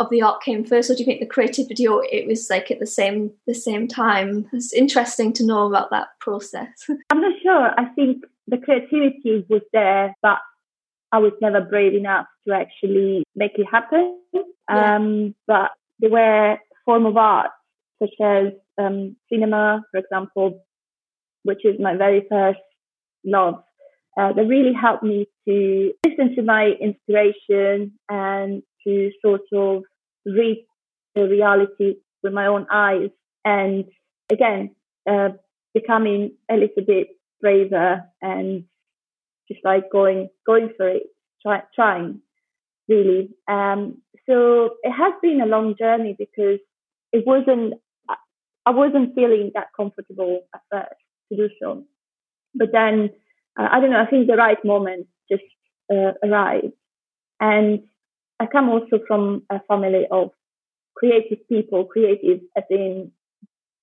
of 0.00 0.08
the 0.10 0.22
art 0.22 0.42
came 0.42 0.64
first, 0.64 0.90
or 0.90 0.94
do 0.94 1.00
you 1.00 1.04
think 1.04 1.20
the 1.20 1.26
creativity, 1.26 1.86
or 1.86 2.06
it 2.10 2.26
was 2.26 2.48
like 2.48 2.70
at 2.70 2.80
the 2.80 2.86
same 2.86 3.30
the 3.46 3.54
same 3.54 3.86
time? 3.86 4.48
It's 4.52 4.72
interesting 4.72 5.32
to 5.34 5.44
know 5.44 5.66
about 5.66 5.90
that 5.90 6.08
process. 6.20 6.68
I'm 7.10 7.20
not 7.20 7.32
sure. 7.42 7.78
I 7.78 7.86
think 7.94 8.24
the 8.46 8.58
creativity 8.58 9.44
was 9.48 9.62
there, 9.72 10.14
but 10.22 10.38
I 11.12 11.18
was 11.18 11.32
never 11.40 11.60
brave 11.60 11.94
enough 11.94 12.26
to 12.46 12.54
actually 12.54 13.24
make 13.36 13.58
it 13.58 13.66
happen. 13.70 14.18
Yeah. 14.68 14.96
Um, 14.96 15.34
but 15.46 15.70
there 16.00 16.10
were 16.10 16.58
form 16.84 17.06
of 17.06 17.16
art 17.16 17.50
such 18.02 18.14
as 18.22 18.52
um, 18.78 19.16
cinema, 19.32 19.82
for 19.90 19.98
example, 19.98 20.64
which 21.42 21.64
is 21.64 21.76
my 21.78 21.96
very 21.96 22.26
first 22.28 22.58
love. 23.24 23.62
Uh, 24.16 24.32
that 24.32 24.46
really 24.46 24.72
helped 24.72 25.02
me 25.02 25.26
to 25.48 25.92
listen 26.06 26.36
to 26.36 26.42
my 26.42 26.72
inspiration 26.80 27.92
and 28.08 28.62
to 28.86 29.10
sort 29.24 29.40
of 29.52 29.82
read 30.24 30.64
the 31.16 31.22
reality 31.22 31.94
with 32.22 32.32
my 32.32 32.46
own 32.46 32.66
eyes. 32.72 33.10
And 33.44 33.84
again, 34.30 34.74
uh, 35.10 35.30
becoming 35.74 36.36
a 36.48 36.54
little 36.54 36.84
bit 36.86 37.08
braver 37.40 38.02
and 38.22 38.64
just 39.50 39.60
like 39.64 39.90
going 39.90 40.28
going 40.46 40.70
for 40.76 40.88
it, 40.88 41.02
try, 41.42 41.62
trying 41.74 42.20
really. 42.88 43.30
Um, 43.48 44.02
so 44.26 44.76
it 44.82 44.92
has 44.92 45.12
been 45.22 45.40
a 45.40 45.46
long 45.46 45.74
journey 45.78 46.14
because 46.18 46.58
it 47.12 47.26
wasn't 47.26 47.74
I 48.66 48.70
wasn't 48.70 49.14
feeling 49.14 49.50
that 49.54 49.68
comfortable 49.76 50.40
at 50.54 50.62
first 50.70 51.00
to 51.28 51.36
do 51.36 51.50
so, 51.60 51.84
but 52.54 52.68
then 52.72 53.10
uh, 53.58 53.68
I 53.70 53.80
don't 53.80 53.90
know. 53.90 54.00
I 54.00 54.06
think 54.06 54.26
the 54.26 54.36
right 54.36 54.62
moment 54.64 55.06
just 55.30 55.42
uh, 55.92 56.12
arrived, 56.22 56.72
and 57.40 57.80
I 58.40 58.46
come 58.46 58.70
also 58.70 59.00
from 59.06 59.42
a 59.50 59.60
family 59.68 60.06
of 60.10 60.30
creative 60.96 61.46
people, 61.48 61.84
creative 61.84 62.40
as 62.56 62.64
in 62.70 63.12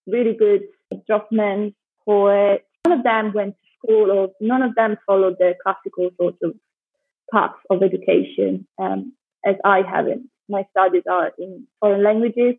really 0.08 0.34
good 0.34 0.64
draftsmen, 1.08 1.76
poets. 2.06 2.64
None 2.88 2.98
of 3.00 3.04
them 3.04 3.34
went 3.34 3.56
to 3.56 3.68
school 3.78 4.12
or 4.12 4.30
none 4.42 4.64
of 4.64 4.76
them 4.76 4.98
followed 5.06 5.36
the 5.38 5.54
classical 5.64 6.10
sort 6.20 6.36
of 6.42 6.56
path 7.32 7.56
of 7.70 7.82
education 7.84 8.68
um, 8.82 9.14
as 9.46 9.56
I 9.64 9.82
haven't. 9.82 10.30
My 10.50 10.66
studies 10.72 11.04
are 11.10 11.32
in 11.38 11.68
foreign 11.80 12.04
languages. 12.04 12.56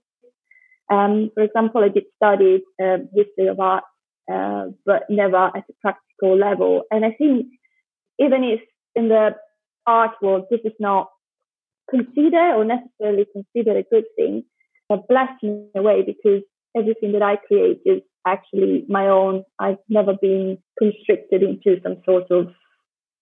Um, 0.90 1.30
for 1.34 1.42
example, 1.42 1.84
I 1.84 1.88
did 1.88 2.04
study 2.16 2.62
uh, 2.82 2.98
history 3.14 3.48
of 3.48 3.60
art, 3.60 3.84
uh, 4.32 4.66
but 4.84 5.04
never 5.08 5.36
at 5.36 5.64
a 5.68 5.74
practical 5.80 6.36
level. 6.36 6.82
And 6.90 7.04
I 7.04 7.12
think 7.12 7.46
even 8.18 8.44
if 8.44 8.60
in 8.94 9.08
the 9.08 9.36
art 9.86 10.12
world 10.22 10.46
this 10.50 10.60
is 10.64 10.72
not 10.78 11.08
considered 11.90 12.54
or 12.56 12.64
necessarily 12.64 13.26
considered 13.32 13.76
a 13.76 13.88
good 13.90 14.04
thing, 14.16 14.44
a 14.90 14.96
blessing 14.96 15.68
in 15.74 15.80
a 15.80 15.82
way 15.82 16.02
because 16.02 16.42
everything 16.76 17.12
that 17.12 17.22
I 17.22 17.36
create 17.36 17.80
is 17.84 18.02
actually 18.26 18.84
my 18.88 19.08
own. 19.08 19.44
I've 19.58 19.78
never 19.88 20.14
been 20.14 20.58
constricted 20.78 21.42
into 21.42 21.80
some 21.82 21.96
sort 22.04 22.30
of 22.30 22.48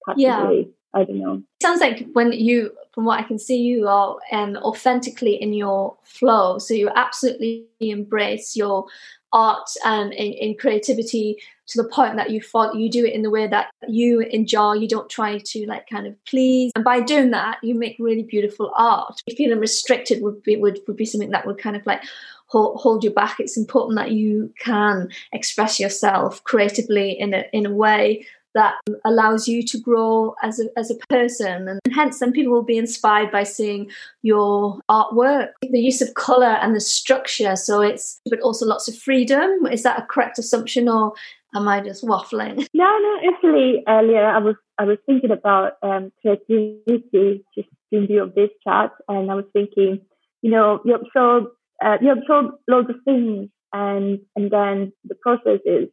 category. 0.07 0.69
Yeah. 0.69 0.73
I 0.92 1.04
don't 1.04 1.20
know. 1.20 1.35
It 1.35 1.62
sounds 1.62 1.80
like 1.80 2.06
when 2.12 2.32
you, 2.32 2.73
from 2.92 3.04
what 3.04 3.20
I 3.20 3.23
can 3.23 3.38
see, 3.38 3.59
you 3.59 3.87
are 3.87 4.16
um, 4.32 4.56
authentically 4.56 5.35
in 5.35 5.52
your 5.52 5.97
flow. 6.02 6.59
So 6.59 6.75
you 6.75 6.90
absolutely 6.94 7.66
embrace 7.80 8.56
your 8.56 8.87
art 9.32 9.68
and 9.85 10.12
in, 10.12 10.32
in, 10.32 10.56
creativity 10.56 11.37
to 11.68 11.80
the 11.80 11.88
point 11.88 12.16
that 12.16 12.30
you 12.30 12.40
follow, 12.40 12.75
you 12.75 12.90
do 12.90 13.04
it 13.04 13.14
in 13.14 13.23
the 13.23 13.30
way 13.30 13.47
that 13.47 13.70
you 13.88 14.20
enjoy. 14.20 14.73
You 14.73 14.88
don't 14.88 15.09
try 15.09 15.38
to 15.38 15.66
like 15.66 15.88
kind 15.88 16.06
of 16.06 16.16
please, 16.25 16.73
and 16.75 16.85
by 16.85 17.00
doing 17.00 17.30
that, 17.30 17.59
you 17.62 17.76
make 17.76 17.97
really 18.00 18.25
beautiful 18.25 18.73
art. 18.76 19.20
Feeling 19.37 19.61
restricted 19.61 20.23
would 20.23 20.42
be 20.42 20.56
would, 20.56 20.80
would 20.88 20.97
be 20.97 21.04
something 21.04 21.30
that 21.30 21.47
would 21.47 21.59
kind 21.59 21.76
of 21.76 21.87
like 21.87 22.02
hold, 22.47 22.80
hold 22.80 23.04
you 23.04 23.11
back. 23.11 23.38
It's 23.38 23.56
important 23.56 23.97
that 23.99 24.11
you 24.11 24.52
can 24.59 25.11
express 25.32 25.78
yourself 25.78 26.42
creatively 26.42 27.12
in 27.12 27.32
a 27.32 27.44
in 27.52 27.66
a 27.66 27.73
way 27.73 28.26
that 28.54 28.75
allows 29.04 29.47
you 29.47 29.62
to 29.62 29.78
grow 29.78 30.35
as 30.42 30.61
a, 30.61 30.66
as 30.76 30.90
a 30.90 30.97
person. 31.09 31.69
And 31.69 31.80
hence, 31.92 32.19
then 32.19 32.33
people 32.33 32.52
will 32.52 32.62
be 32.62 32.78
inspired 32.78 33.30
by 33.30 33.45
seeing 33.45 33.90
your 34.23 34.80
artwork, 34.90 35.50
the 35.62 35.80
use 35.80 36.00
of 36.00 36.14
color 36.14 36.59
and 36.61 36.75
the 36.75 36.80
structure. 36.80 37.57
So 37.57 37.80
it's, 37.80 38.21
but 38.28 38.40
also 38.40 38.66
lots 38.66 38.88
of 38.88 38.97
freedom. 38.97 39.66
Is 39.66 39.83
that 39.85 39.99
a 39.99 40.07
correct 40.07 40.38
assumption 40.38 40.88
or 40.88 41.12
am 41.54 41.69
I 41.69 41.80
just 41.80 42.04
waffling? 42.04 42.66
No, 42.75 42.99
no, 42.99 43.33
actually, 43.33 43.83
earlier 43.87 44.25
I 44.25 44.38
was, 44.38 44.57
I 44.78 44.85
was 44.85 44.99
thinking 45.07 45.30
about 45.30 45.75
um, 45.83 46.12
creativity 46.23 47.45
just 47.54 47.69
in 47.92 48.07
view 48.07 48.23
of 48.23 48.35
this 48.35 48.50
chat. 48.64 48.90
And 49.09 49.30
I 49.30 49.35
was 49.35 49.45
thinking, 49.52 50.00
you 50.42 50.50
know, 50.50 50.80
you 50.85 50.95
absorb, 50.95 51.45
uh, 51.85 51.99
you 52.00 52.12
absorb 52.12 52.54
loads 52.69 52.90
of 52.90 52.97
things 53.04 53.50
and, 53.73 54.21
and 54.35 54.50
then 54.50 54.92
the 55.04 55.14
process 55.14 55.61
is, 55.64 55.88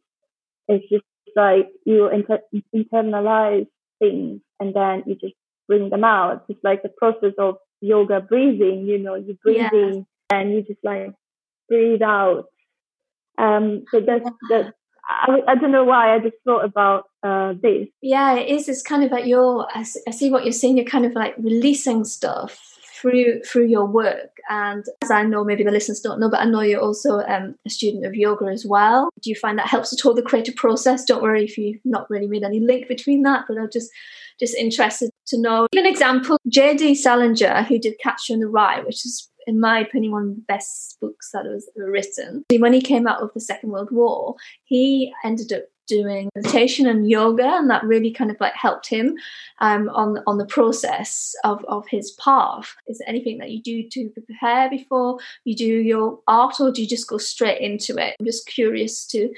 is 0.68 0.80
just 0.90 1.04
like 1.38 1.68
you 1.84 2.08
inter- 2.08 2.46
internalize 2.74 3.68
things 4.00 4.40
and 4.60 4.74
then 4.74 5.04
you 5.06 5.14
just 5.14 5.34
bring 5.68 5.88
them 5.90 6.04
out. 6.04 6.44
It's 6.48 6.64
like 6.64 6.82
the 6.82 6.88
process 6.88 7.34
of 7.38 7.56
yoga 7.80 8.20
breathing, 8.20 8.86
you 8.86 8.98
know, 8.98 9.14
you 9.14 9.38
breathing 9.42 10.06
yeah. 10.30 10.36
and 10.36 10.52
you 10.52 10.62
just 10.62 10.82
like 10.82 11.12
breathe 11.68 12.02
out. 12.02 12.46
Um, 13.38 13.84
so 13.90 14.00
that's, 14.00 14.28
that. 14.50 14.74
I, 15.08 15.40
I 15.46 15.54
don't 15.54 15.72
know 15.72 15.84
why 15.84 16.14
I 16.14 16.18
just 16.18 16.36
thought 16.44 16.64
about 16.64 17.04
uh, 17.22 17.54
this. 17.62 17.88
Yeah, 18.02 18.34
it 18.34 18.48
is. 18.48 18.68
It's 18.68 18.82
kind 18.82 19.04
of 19.04 19.10
like 19.10 19.26
you're, 19.26 19.66
I 19.74 19.82
see 19.84 20.30
what 20.30 20.44
you're 20.44 20.52
saying. 20.52 20.76
You're 20.76 20.86
kind 20.96 21.06
of 21.06 21.12
like 21.12 21.34
releasing 21.38 22.04
stuff 22.04 22.77
through 23.00 23.42
through 23.42 23.66
your 23.66 23.86
work. 23.86 24.30
And 24.50 24.84
as 25.02 25.10
I 25.10 25.24
know, 25.24 25.44
maybe 25.44 25.64
the 25.64 25.70
listeners 25.70 26.00
don't 26.00 26.20
know, 26.20 26.30
but 26.30 26.40
I 26.40 26.44
know 26.44 26.60
you're 26.60 26.80
also 26.80 27.20
um, 27.20 27.54
a 27.66 27.70
student 27.70 28.06
of 28.06 28.14
yoga 28.14 28.46
as 28.46 28.64
well. 28.66 29.10
Do 29.22 29.30
you 29.30 29.36
find 29.36 29.58
that 29.58 29.66
helps 29.66 29.92
at 29.92 30.04
all 30.06 30.14
the 30.14 30.22
creative 30.22 30.56
process? 30.56 31.04
Don't 31.04 31.22
worry 31.22 31.44
if 31.44 31.58
you've 31.58 31.80
not 31.84 32.08
really 32.08 32.26
made 32.26 32.44
any 32.44 32.60
link 32.60 32.88
between 32.88 33.22
that, 33.22 33.44
but 33.48 33.58
I'm 33.58 33.70
just 33.72 33.90
just 34.40 34.54
interested 34.54 35.10
to 35.28 35.40
know. 35.40 35.66
An 35.74 35.86
example, 35.86 36.38
J.D. 36.48 36.94
Salinger, 36.94 37.64
who 37.64 37.78
did 37.78 37.98
Catcher 38.02 38.34
in 38.34 38.40
the 38.40 38.48
Rye, 38.48 38.80
which 38.80 39.04
is 39.04 39.28
in 39.48 39.60
my 39.60 39.80
opinion, 39.80 40.12
one 40.12 40.28
of 40.28 40.36
the 40.36 40.44
best 40.46 40.98
books 41.00 41.30
that 41.32 41.44
was 41.44 41.70
written. 41.74 42.44
When 42.58 42.74
he 42.74 42.82
came 42.82 43.06
out 43.06 43.22
of 43.22 43.30
the 43.32 43.40
Second 43.40 43.70
World 43.70 43.88
War, 43.90 44.34
he 44.64 45.10
ended 45.24 45.54
up 45.54 45.62
doing 45.88 46.30
meditation 46.34 46.86
and 46.86 47.10
yoga, 47.10 47.44
and 47.44 47.68
that 47.70 47.82
really 47.84 48.12
kind 48.12 48.30
of 48.30 48.36
like 48.40 48.54
helped 48.54 48.86
him 48.86 49.16
um, 49.60 49.88
on 49.88 50.22
on 50.26 50.38
the 50.38 50.46
process 50.46 51.34
of 51.44 51.64
of 51.64 51.88
his 51.88 52.12
path. 52.12 52.76
Is 52.86 52.98
there 52.98 53.08
anything 53.08 53.38
that 53.38 53.50
you 53.50 53.62
do 53.62 53.88
to 53.90 54.10
prepare 54.10 54.70
before 54.70 55.18
you 55.44 55.56
do 55.56 55.64
your 55.64 56.20
art, 56.28 56.60
or 56.60 56.70
do 56.70 56.82
you 56.82 56.88
just 56.88 57.08
go 57.08 57.18
straight 57.18 57.60
into 57.60 57.96
it? 57.96 58.14
I'm 58.20 58.26
just 58.26 58.46
curious 58.46 59.04
to 59.06 59.32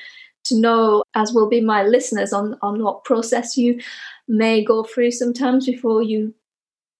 to 0.45 0.61
know, 0.61 1.05
as 1.15 1.33
will 1.33 1.49
be 1.49 1.61
my 1.61 1.83
listeners, 1.83 2.33
on 2.33 2.57
on 2.63 2.83
what 2.83 3.05
process 3.05 3.57
you 3.57 3.81
may 4.29 4.65
go 4.65 4.85
through 4.85 5.11
sometimes 5.11 5.67
before 5.67 6.03
you 6.03 6.35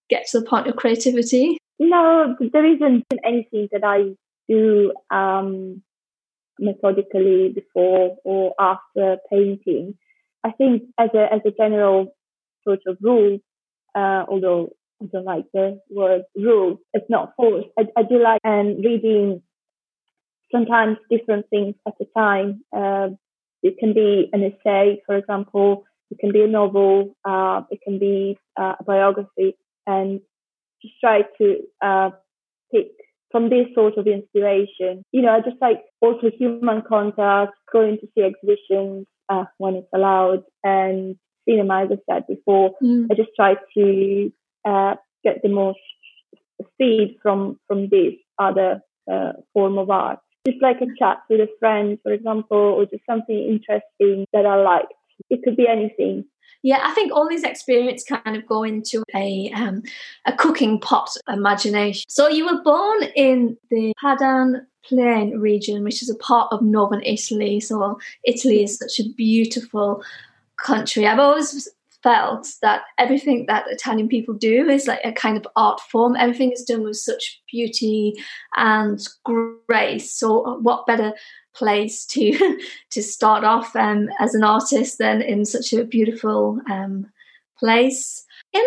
get 0.09 0.27
to 0.27 0.39
the 0.39 0.45
point 0.45 0.67
of 0.67 0.75
creativity. 0.75 1.57
No, 1.79 2.35
there 2.39 2.65
isn't 2.65 3.05
anything 3.23 3.69
that 3.71 3.83
I 3.83 4.15
do 4.47 4.93
um, 5.09 5.81
methodically 6.61 7.49
before 7.49 8.17
or 8.23 8.53
after 8.59 9.17
painting. 9.29 9.95
I 10.43 10.51
think 10.51 10.83
as 10.97 11.09
a 11.13 11.33
as 11.33 11.41
a 11.45 11.51
general 11.51 12.15
sort 12.63 12.81
of 12.87 12.97
rule, 13.01 13.39
uh, 13.95 14.25
although 14.29 14.69
I 15.01 15.05
don't 15.11 15.25
like 15.25 15.45
the 15.53 15.79
word 15.89 16.23
rule, 16.35 16.79
it's 16.93 17.09
not 17.09 17.33
forced. 17.35 17.69
I, 17.77 17.87
I 17.97 18.03
do 18.03 18.21
like 18.21 18.41
um, 18.45 18.81
reading 18.81 19.41
sometimes 20.51 20.97
different 21.09 21.49
things 21.49 21.75
at 21.87 21.93
a 22.01 22.05
time. 22.17 22.63
Uh, 22.75 23.09
it 23.63 23.77
can 23.79 23.93
be 23.93 24.29
an 24.33 24.43
essay, 24.43 25.01
for 25.05 25.15
example. 25.15 25.85
It 26.09 26.19
can 26.19 26.31
be 26.31 26.43
a 26.43 26.47
novel. 26.47 27.15
Uh, 27.23 27.61
it 27.69 27.79
can 27.83 27.99
be 27.99 28.37
uh, 28.59 28.75
a 28.79 28.83
biography, 28.83 29.55
and 29.87 30.21
just 30.81 30.95
try 30.99 31.23
to 31.39 31.57
uh, 31.81 32.09
pick 32.71 32.91
from 33.31 33.49
this 33.49 33.67
sort 33.73 33.97
of 33.97 34.07
inspiration. 34.07 35.03
You 35.11 35.21
know, 35.21 35.31
I 35.31 35.39
just 35.39 35.61
like 35.61 35.81
also 36.01 36.29
human 36.37 36.81
contact, 36.87 37.53
going 37.71 37.97
to 37.99 38.07
see 38.13 38.23
exhibitions 38.23 39.07
uh, 39.29 39.45
when 39.57 39.75
it's 39.75 39.87
allowed, 39.93 40.43
and 40.63 41.15
cinema, 41.47 41.83
as 41.83 41.89
I 41.91 42.13
said 42.13 42.27
before. 42.27 42.71
Mm. 42.83 43.07
I 43.11 43.15
just 43.15 43.29
try 43.35 43.55
to 43.77 44.31
uh, 44.65 44.95
get 45.23 45.41
the 45.41 45.49
most 45.49 45.79
feed 46.77 47.17
from 47.21 47.59
from 47.67 47.89
this 47.89 48.13
other 48.37 48.81
uh, 49.11 49.33
form 49.53 49.77
of 49.77 49.89
art. 49.89 50.19
Just 50.47 50.61
like 50.61 50.77
a 50.81 50.87
chat 50.97 51.17
with 51.29 51.39
a 51.39 51.49
friend, 51.59 51.99
for 52.01 52.11
example, 52.11 52.57
or 52.57 52.85
just 52.85 53.05
something 53.09 53.35
interesting 53.37 54.25
that 54.33 54.45
I 54.45 54.55
liked. 54.55 54.93
It 55.29 55.41
could 55.43 55.55
be 55.55 55.67
anything. 55.67 56.25
Yeah, 56.63 56.79
I 56.83 56.91
think 56.93 57.11
all 57.11 57.27
these 57.27 57.43
experiences 57.43 58.05
kind 58.07 58.37
of 58.37 58.45
go 58.45 58.63
into 58.63 59.03
a 59.15 59.51
um, 59.55 59.81
a 60.25 60.33
cooking 60.33 60.79
pot 60.79 61.09
imagination. 61.27 62.05
So 62.07 62.27
you 62.27 62.45
were 62.45 62.61
born 62.63 63.03
in 63.15 63.57
the 63.69 63.93
Padan 63.99 64.67
Plain 64.85 65.39
region, 65.39 65.83
which 65.83 66.01
is 66.01 66.09
a 66.09 66.15
part 66.15 66.51
of 66.51 66.61
northern 66.61 67.01
Italy. 67.03 67.59
So 67.59 67.99
Italy 68.25 68.63
is 68.63 68.77
such 68.77 68.99
a 68.99 69.09
beautiful 69.13 70.03
country. 70.57 71.07
I've 71.07 71.19
always 71.19 71.67
felt 72.03 72.47
that 72.61 72.81
everything 72.97 73.45
that 73.47 73.65
Italian 73.69 74.07
people 74.07 74.33
do 74.33 74.69
is 74.69 74.87
like 74.87 75.01
a 75.03 75.11
kind 75.11 75.37
of 75.37 75.47
art 75.55 75.79
form. 75.79 76.15
Everything 76.15 76.51
is 76.51 76.63
done 76.63 76.83
with 76.83 76.97
such 76.97 77.41
beauty 77.51 78.13
and 78.55 78.99
grace. 79.23 80.13
So, 80.13 80.59
what 80.61 80.87
better 80.87 81.13
place 81.53 82.05
to 82.05 82.59
to 82.89 83.03
start 83.03 83.43
off 83.43 83.75
um, 83.75 84.09
as 84.19 84.35
an 84.35 84.43
artist 84.43 84.97
then 84.97 85.21
in 85.21 85.45
such 85.45 85.73
a 85.73 85.83
beautiful 85.83 86.59
um, 86.69 87.11
place? 87.57 88.25
In 88.53 88.65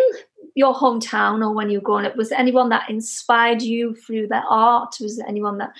your 0.55 0.73
hometown 0.73 1.45
or 1.45 1.53
when 1.53 1.69
you 1.69 1.79
were 1.79 1.83
growing 1.83 2.05
up, 2.05 2.15
was 2.15 2.29
there 2.29 2.39
anyone 2.39 2.69
that 2.69 2.89
inspired 2.89 3.61
you 3.61 3.93
through 3.93 4.27
their 4.27 4.43
art? 4.49 4.95
Was 5.01 5.17
there 5.17 5.27
anyone 5.27 5.57
that 5.57 5.73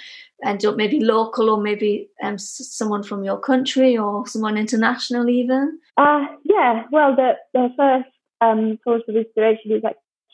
ended 0.44 0.70
up 0.70 0.76
maybe 0.76 1.00
local 1.00 1.50
or 1.50 1.62
maybe 1.62 2.10
um, 2.22 2.38
someone 2.38 3.02
from 3.02 3.24
your 3.24 3.40
country 3.40 3.98
or 3.98 4.28
someone 4.28 4.58
international 4.58 5.30
even? 5.30 5.80
Uh, 5.98 6.26
yeah, 6.44 6.84
well, 6.92 7.16
the, 7.16 7.34
the 7.54 7.70
first 7.78 8.10
um, 8.42 8.78
source 8.84 9.04
of 9.08 9.16
inspiration 9.16 9.72
is 9.72 9.84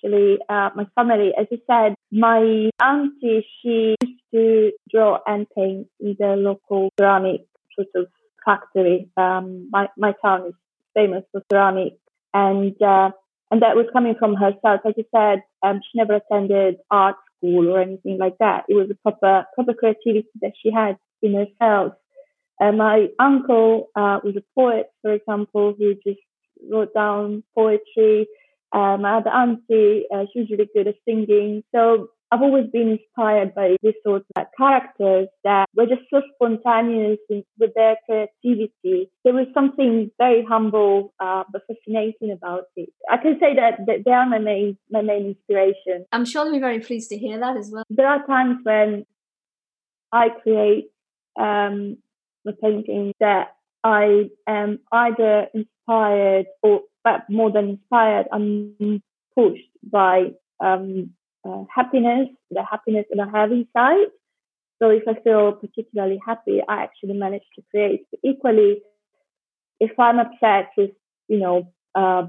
actually 0.04 0.38
uh, 0.50 0.70
my 0.76 0.86
family. 0.96 1.32
As 1.38 1.48
I 1.52 1.58
said, 1.68 1.96
my 2.12 2.70
auntie, 2.82 3.46
she 3.62 3.96
used 4.02 4.22
to 4.34 4.72
draw 4.90 5.20
and 5.26 5.48
paint 5.56 5.88
in 6.00 6.16
the 6.20 6.36
local 6.38 6.90
ceramic 7.00 7.42
sort 7.76 7.88
of 7.96 8.08
factory. 8.46 9.10
Um, 9.18 9.70
my, 9.72 9.88
my 9.98 10.14
town 10.22 10.48
is 10.48 10.54
famous 10.94 11.24
for 11.32 11.42
ceramic. 11.52 11.98
And 12.34 12.82
uh, 12.82 13.12
and 13.50 13.62
that 13.62 13.76
was 13.76 13.88
coming 13.92 14.16
from 14.18 14.36
herself. 14.36 14.82
As 14.86 14.94
I 14.98 15.04
said, 15.14 15.44
um, 15.62 15.82
she 15.84 15.98
never 15.98 16.16
attended 16.16 16.78
art 16.90 17.18
school 17.38 17.70
or 17.70 17.82
anything 17.82 18.18
like 18.18 18.38
that. 18.40 18.64
It 18.70 18.76
was 18.76 18.90
a 18.90 18.96
proper 18.96 19.46
proper 19.54 19.74
creativity 19.74 20.30
that 20.42 20.54
she 20.62 20.72
had 20.72 20.98
in 21.22 21.34
herself. 21.34 21.94
Uh, 22.62 22.72
my 22.72 23.08
uncle 23.20 23.90
uh, 23.96 24.20
was 24.24 24.36
a 24.38 24.44
poet, 24.58 24.86
for 25.02 25.12
example, 25.12 25.76
who 25.78 25.96
just 25.96 26.22
wrote 26.72 26.94
down 26.94 27.44
poetry. 27.54 28.28
Uh, 28.74 28.98
my 28.98 29.18
other 29.18 29.30
auntie, 29.30 30.06
uh, 30.14 30.26
she 30.32 30.40
was 30.42 30.50
really 30.50 30.70
good 30.74 30.88
at 30.88 30.96
singing. 31.06 31.64
So 31.76 32.10
I've 32.32 32.42
always 32.42 32.68
been 32.72 32.98
inspired 32.98 33.54
by 33.54 33.76
these 33.84 33.96
sorts 34.06 34.26
of 34.38 34.46
characters 34.58 35.28
that 35.44 35.68
were 35.76 35.86
just 35.86 36.04
so 36.10 36.22
spontaneous 36.36 37.20
with 37.30 37.72
their 37.76 37.98
creativity. 38.06 39.12
There 39.26 39.34
was 39.34 39.48
something 39.54 40.10
very 40.18 40.46
humble 40.48 41.14
uh, 41.20 41.44
but 41.52 41.64
fascinating 41.68 42.32
about 42.32 42.64
it. 42.78 42.90
I 43.10 43.18
can 43.18 43.38
say 43.42 43.56
that, 43.56 43.86
that 43.86 44.06
they 44.06 44.12
are 44.12 44.26
my 44.26 44.40
main 44.40 44.78
my 44.90 45.02
main 45.02 45.36
inspiration. 45.36 46.06
I'm 46.14 46.24
sure 46.24 46.46
you'll 46.46 46.54
be 46.54 46.60
very 46.60 46.80
pleased 46.80 47.10
to 47.10 47.18
hear 47.18 47.38
that 47.38 47.58
as 47.58 47.70
well. 47.74 47.84
There 47.90 48.08
are 48.08 48.26
times 48.26 48.60
when 48.64 49.06
I 50.14 50.30
create 50.30 50.92
um, 51.38 51.98
a 52.48 52.54
painting 52.54 53.14
that 53.20 53.56
I 53.84 54.30
am 54.48 54.80
either 54.92 55.48
inspired 55.92 56.46
or, 56.62 56.82
but 57.04 57.30
more 57.30 57.52
than 57.52 57.70
inspired, 57.70 58.28
I'm 58.32 59.02
pushed 59.36 59.62
by 59.84 60.32
um, 60.64 61.12
uh, 61.48 61.64
happiness, 61.74 62.30
the 62.50 62.64
happiness 62.70 63.06
that 63.10 63.28
I 63.28 63.40
have 63.40 63.52
inside. 63.52 64.08
So 64.82 64.90
if 64.90 65.04
I 65.08 65.14
feel 65.22 65.54
particularly 65.54 66.20
happy, 66.26 66.62
I 66.68 66.84
actually 66.84 67.14
manage 67.14 67.44
to 67.56 67.64
create. 67.70 68.06
But 68.12 68.20
equally, 68.24 68.82
if 69.80 69.92
I'm 70.00 70.20
upset 70.20 70.70
with, 70.78 70.92
you 71.28 71.40
know, 71.40 71.72
uh, 71.96 72.28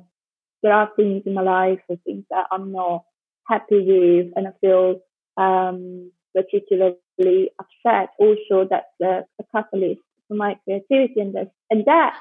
there 0.62 0.72
are 0.72 0.90
things 0.96 1.22
in 1.26 1.34
my 1.34 1.42
life 1.42 1.80
or 1.88 1.96
things 2.04 2.24
that 2.30 2.46
I'm 2.52 2.72
not 2.72 3.04
happy 3.48 3.80
with 3.80 4.32
and 4.36 4.48
I 4.48 4.52
feel 4.60 5.00
um, 5.36 6.12
particularly 6.34 7.50
upset, 7.58 8.10
also 8.18 8.66
that's 8.68 8.86
a, 9.02 9.24
a 9.40 9.44
catalyst 9.54 10.00
for 10.32 10.36
my 10.36 10.58
creativity 10.64 11.20
and 11.20 11.34
this. 11.34 11.48
And 11.70 11.84
that 11.86 12.14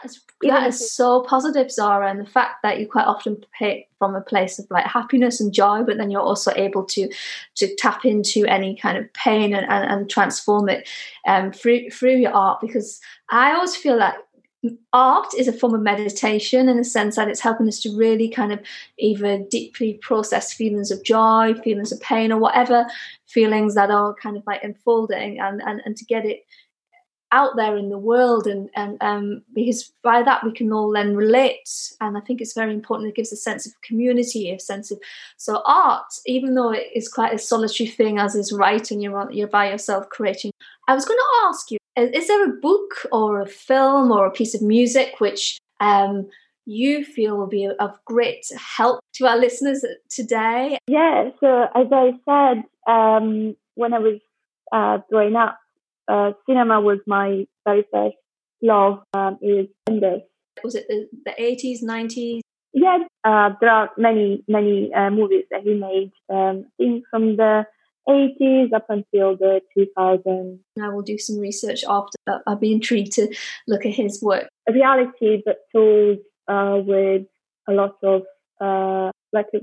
that 0.43 0.67
is 0.67 0.93
so 0.93 1.23
positive 1.23 1.69
zara 1.71 2.09
and 2.09 2.19
the 2.19 2.29
fact 2.29 2.63
that 2.63 2.79
you 2.79 2.87
quite 2.87 3.05
often 3.05 3.43
pay 3.57 3.87
from 3.99 4.15
a 4.15 4.21
place 4.21 4.57
of 4.59 4.65
like 4.69 4.85
happiness 4.85 5.41
and 5.41 5.53
joy 5.53 5.83
but 5.83 5.97
then 5.97 6.09
you're 6.09 6.21
also 6.21 6.53
able 6.55 6.85
to 6.85 7.09
to 7.55 7.75
tap 7.75 8.05
into 8.05 8.45
any 8.45 8.77
kind 8.77 8.97
of 8.97 9.11
pain 9.13 9.53
and, 9.53 9.69
and, 9.69 9.91
and 9.91 10.09
transform 10.09 10.69
it 10.69 10.87
um, 11.27 11.51
through 11.51 11.89
through 11.89 12.15
your 12.15 12.33
art. 12.33 12.61
Because 12.61 13.01
i 13.29 13.51
always 13.53 13.75
feel 13.75 13.97
like 13.97 14.15
art 14.93 15.33
is 15.37 15.47
a 15.47 15.53
form 15.53 15.73
of 15.73 15.81
meditation 15.81 16.69
in 16.69 16.77
the 16.77 16.83
sense 16.83 17.15
that 17.15 17.27
it's 17.27 17.39
helping 17.39 17.67
us 17.67 17.79
to 17.79 17.97
really 17.97 18.29
kind 18.29 18.51
of 18.51 18.59
either 18.99 19.39
deeply 19.49 19.95
process 20.03 20.53
feelings 20.53 20.91
of 20.91 21.03
joy 21.03 21.53
feelings 21.63 21.91
of 21.91 21.99
pain 21.99 22.31
or 22.31 22.39
whatever 22.39 22.85
feelings 23.27 23.73
that 23.73 23.89
are 23.89 24.13
kind 24.13 24.37
of 24.37 24.43
like 24.45 24.63
unfolding 24.63 25.39
and 25.39 25.61
and, 25.63 25.81
and 25.85 25.97
to 25.97 26.05
get 26.05 26.25
it 26.25 26.45
out 27.31 27.55
there 27.55 27.77
in 27.77 27.89
the 27.89 27.97
world 27.97 28.47
and 28.47 28.69
and 28.75 28.97
um, 29.01 29.41
because 29.53 29.91
by 30.03 30.21
that 30.21 30.43
we 30.43 30.51
can 30.51 30.71
all 30.71 30.91
then 30.91 31.15
relate. 31.15 31.69
And 31.99 32.17
i 32.17 32.21
think 32.21 32.41
it's 32.41 32.53
very 32.53 32.73
important 32.73 33.09
it 33.09 33.15
gives 33.15 33.31
a 33.31 33.35
sense 33.35 33.65
of 33.65 33.79
community 33.81 34.51
a 34.51 34.59
sense 34.59 34.91
of 34.91 34.99
so 35.37 35.61
art 35.65 36.11
even 36.25 36.55
though 36.55 36.71
it 36.71 36.87
is 36.93 37.07
quite 37.07 37.33
a 37.33 37.37
solitary 37.37 37.89
thing 37.89 38.19
as 38.19 38.35
is 38.35 38.51
writing 38.51 39.01
you're 39.01 39.31
you're 39.31 39.47
by 39.47 39.69
yourself 39.69 40.09
creating. 40.09 40.51
I 40.87 40.95
was 40.95 41.05
going 41.05 41.19
to 41.19 41.47
ask 41.47 41.71
you 41.71 41.77
is 41.95 42.27
there 42.27 42.45
a 42.45 42.53
book 42.53 43.05
or 43.11 43.41
a 43.41 43.45
film 43.45 44.11
or 44.11 44.25
a 44.25 44.31
piece 44.31 44.55
of 44.55 44.61
music 44.61 45.15
which 45.19 45.59
um, 45.79 46.29
you 46.65 47.03
feel 47.03 47.37
will 47.37 47.47
be 47.47 47.69
of 47.79 47.99
great 48.05 48.45
help 48.57 49.01
to 49.13 49.27
our 49.27 49.37
listeners 49.37 49.83
today? 50.09 50.77
Yeah 50.87 51.29
so 51.39 51.67
as 51.75 51.87
i 51.91 52.13
said 52.25 52.63
um, 52.87 53.55
when 53.75 53.93
i 53.93 53.99
was 53.99 54.19
uh, 54.71 54.99
growing 55.09 55.35
up 55.35 55.60
uh, 56.11 56.33
cinema 56.45 56.81
was 56.81 56.99
my 57.07 57.45
very 57.65 57.85
first 57.91 58.15
love. 58.61 58.99
Um, 59.13 59.37
is 59.41 59.67
Wenders. 59.87 60.21
Was 60.63 60.75
it 60.75 60.85
the, 60.87 61.07
the 61.25 61.31
80s, 61.39 61.83
90s? 61.83 62.41
Yeah, 62.73 62.99
uh, 63.23 63.51
there 63.59 63.69
are 63.69 63.89
many, 63.97 64.43
many 64.47 64.93
uh, 64.93 65.09
movies 65.09 65.45
that 65.51 65.61
he 65.63 65.73
made. 65.73 66.11
Um, 66.29 66.65
I 66.67 66.71
think 66.77 67.05
from 67.09 67.37
the 67.37 67.65
80s 68.07 68.73
up 68.73 68.85
until 68.89 69.37
the 69.37 69.61
2000s. 69.77 70.59
I 70.81 70.89
will 70.89 71.01
do 71.01 71.17
some 71.17 71.39
research 71.39 71.83
after 71.87 72.17
that. 72.27 72.41
I'll 72.47 72.55
be 72.55 72.71
intrigued 72.71 73.13
to 73.13 73.33
look 73.67 73.85
at 73.85 73.93
his 73.93 74.21
work. 74.21 74.47
A 74.67 74.73
reality, 74.73 75.41
but 75.45 75.59
told 75.73 76.19
uh, 76.47 76.79
with 76.83 77.23
a 77.69 77.73
lot 77.73 77.95
of, 78.03 78.23
uh, 78.59 79.11
like, 79.31 79.47
a, 79.53 79.59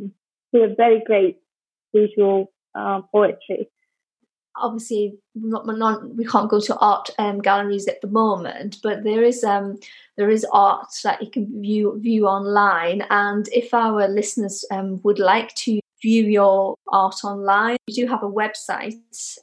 with 0.52 0.70
a 0.70 0.74
very 0.74 1.02
great 1.04 1.38
visual 1.94 2.52
uh, 2.74 3.02
poetry 3.12 3.68
obviously 4.60 5.16
not, 5.34 5.66
not, 5.66 6.14
we 6.14 6.24
can't 6.24 6.50
go 6.50 6.60
to 6.60 6.76
art 6.78 7.10
um, 7.18 7.40
galleries 7.40 7.88
at 7.88 8.00
the 8.00 8.08
moment, 8.08 8.78
but 8.82 9.04
there 9.04 9.22
is 9.22 9.44
um, 9.44 9.78
there 10.16 10.30
is 10.30 10.46
art 10.52 10.88
that 11.04 11.22
you 11.22 11.30
can 11.30 11.62
view 11.62 11.98
view 12.00 12.26
online. 12.26 13.04
And 13.10 13.48
if 13.52 13.72
our 13.72 14.08
listeners 14.08 14.64
um, 14.70 15.00
would 15.02 15.18
like 15.18 15.54
to 15.56 15.80
view 16.02 16.24
your 16.24 16.76
art 16.88 17.24
online, 17.24 17.78
you 17.86 17.94
do 17.94 18.06
have 18.06 18.22
a 18.22 18.30
website, 18.30 18.94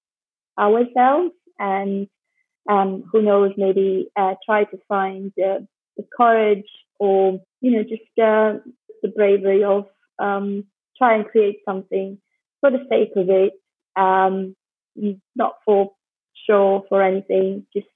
ourselves 0.60 1.32
and 1.60 2.08
um, 2.70 3.04
who 3.12 3.22
knows, 3.22 3.52
maybe 3.58 4.10
uh, 4.16 4.36
try 4.46 4.64
to 4.66 4.78
find 4.88 5.32
uh, 5.40 5.60
the 5.98 6.06
courage 6.18 6.68
or, 7.00 7.42
you 7.62 7.72
know, 7.72 7.84
just 7.84 8.02
uh, 8.22 8.60
the 9.02 9.10
bravery 9.16 9.64
of 9.64 9.86
um, 10.20 10.66
try 10.98 11.16
and 11.16 11.26
create 11.28 11.60
something 11.66 12.18
for 12.62 12.72
the 12.72 12.86
sake 12.90 13.12
of 13.16 13.30
it, 13.30 13.54
um, 13.96 14.56
not 15.36 15.56
for 15.66 15.92
show 16.50 16.86
for 16.90 17.02
anything, 17.02 17.66
just 17.74 17.88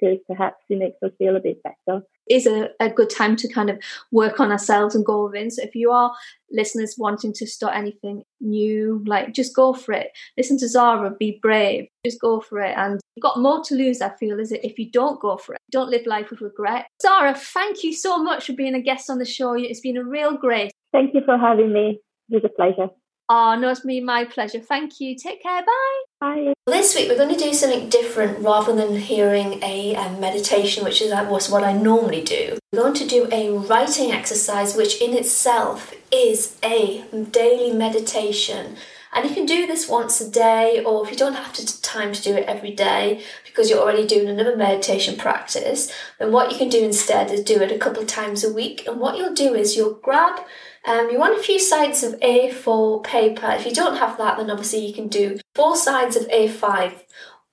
because 0.00 0.18
perhaps 0.26 0.64
it 0.68 0.78
makes 0.78 1.02
us 1.02 1.12
feel 1.18 1.36
a 1.36 1.40
bit 1.40 1.62
better 1.62 2.02
is 2.30 2.46
a, 2.46 2.68
a 2.78 2.88
good 2.88 3.10
time 3.10 3.34
to 3.36 3.52
kind 3.52 3.68
of 3.68 3.78
work 4.12 4.38
on 4.40 4.52
ourselves 4.52 4.94
and 4.94 5.04
go 5.04 5.26
within. 5.26 5.50
So 5.50 5.62
if 5.62 5.74
you 5.74 5.90
are 5.90 6.12
listeners 6.50 6.94
wanting 6.96 7.32
to 7.34 7.46
start 7.46 7.76
anything 7.76 8.22
new, 8.40 9.02
like 9.06 9.34
just 9.34 9.54
go 9.54 9.74
for 9.74 9.92
it. 9.92 10.12
Listen 10.36 10.56
to 10.58 10.68
Zara, 10.68 11.10
be 11.10 11.40
brave, 11.42 11.88
just 12.06 12.20
go 12.20 12.40
for 12.40 12.60
it. 12.60 12.76
And 12.76 13.00
you've 13.16 13.22
got 13.22 13.40
more 13.40 13.62
to 13.64 13.74
lose, 13.74 14.00
I 14.00 14.10
feel, 14.10 14.38
is 14.38 14.52
it 14.52 14.64
if 14.64 14.78
you 14.78 14.90
don't 14.90 15.20
go 15.20 15.36
for 15.36 15.54
it. 15.54 15.60
Don't 15.72 15.90
live 15.90 16.06
life 16.06 16.30
with 16.30 16.40
regret. 16.40 16.86
Zara, 17.02 17.34
thank 17.34 17.82
you 17.82 17.92
so 17.92 18.22
much 18.22 18.46
for 18.46 18.52
being 18.52 18.74
a 18.74 18.80
guest 18.80 19.10
on 19.10 19.18
the 19.18 19.24
show. 19.24 19.54
It's 19.54 19.80
been 19.80 19.96
a 19.96 20.04
real 20.04 20.36
grace. 20.36 20.70
Thank 20.92 21.14
you 21.14 21.22
for 21.24 21.36
having 21.36 21.72
me. 21.72 22.00
It 22.30 22.42
was 22.42 22.44
a 22.44 22.48
pleasure. 22.48 22.90
Oh, 23.32 23.54
no, 23.54 23.68
it's 23.70 23.84
me, 23.84 24.00
my 24.00 24.24
pleasure. 24.24 24.58
Thank 24.58 24.98
you. 24.98 25.14
Take 25.14 25.40
care. 25.40 25.62
Bye. 25.62 26.02
Bye. 26.20 26.52
This 26.66 26.96
week 26.96 27.08
we're 27.08 27.16
going 27.16 27.32
to 27.32 27.40
do 27.40 27.54
something 27.54 27.88
different 27.88 28.40
rather 28.40 28.74
than 28.74 28.96
hearing 28.96 29.62
a 29.62 29.94
um, 29.94 30.18
meditation, 30.18 30.82
which 30.82 31.00
is 31.00 31.12
was 31.28 31.48
what 31.48 31.62
I 31.62 31.72
normally 31.72 32.22
do. 32.22 32.58
We're 32.72 32.82
going 32.82 32.94
to 32.94 33.06
do 33.06 33.28
a 33.30 33.50
writing 33.56 34.10
exercise, 34.10 34.74
which 34.74 35.00
in 35.00 35.16
itself 35.16 35.94
is 36.12 36.58
a 36.64 37.04
daily 37.30 37.72
meditation. 37.72 38.76
And 39.12 39.28
you 39.28 39.34
can 39.34 39.46
do 39.46 39.66
this 39.66 39.88
once 39.88 40.20
a 40.20 40.30
day, 40.30 40.82
or 40.84 41.04
if 41.04 41.10
you 41.10 41.16
don't 41.16 41.34
have 41.34 41.52
to 41.54 41.82
time 41.82 42.12
to 42.12 42.22
do 42.22 42.34
it 42.34 42.46
every 42.46 42.70
day 42.70 43.24
because 43.44 43.68
you're 43.68 43.80
already 43.80 44.06
doing 44.06 44.28
another 44.28 44.56
meditation 44.56 45.16
practice, 45.16 45.92
then 46.18 46.30
what 46.30 46.52
you 46.52 46.58
can 46.58 46.68
do 46.68 46.84
instead 46.84 47.30
is 47.30 47.42
do 47.42 47.60
it 47.60 47.72
a 47.72 47.78
couple 47.78 48.04
times 48.06 48.44
a 48.44 48.52
week. 48.52 48.86
And 48.86 49.00
what 49.00 49.16
you'll 49.16 49.34
do 49.34 49.54
is 49.54 49.76
you'll 49.76 49.94
grab 49.94 50.40
um, 50.86 51.10
you 51.10 51.18
want 51.18 51.38
a 51.38 51.42
few 51.42 51.58
sides 51.58 52.02
of 52.02 52.18
A4 52.20 53.04
paper. 53.04 53.50
If 53.50 53.66
you 53.66 53.72
don't 53.72 53.98
have 53.98 54.16
that, 54.16 54.38
then 54.38 54.50
obviously 54.50 54.86
you 54.86 54.94
can 54.94 55.08
do 55.08 55.38
four 55.54 55.76
sides 55.76 56.16
of 56.16 56.26
A5 56.28 56.94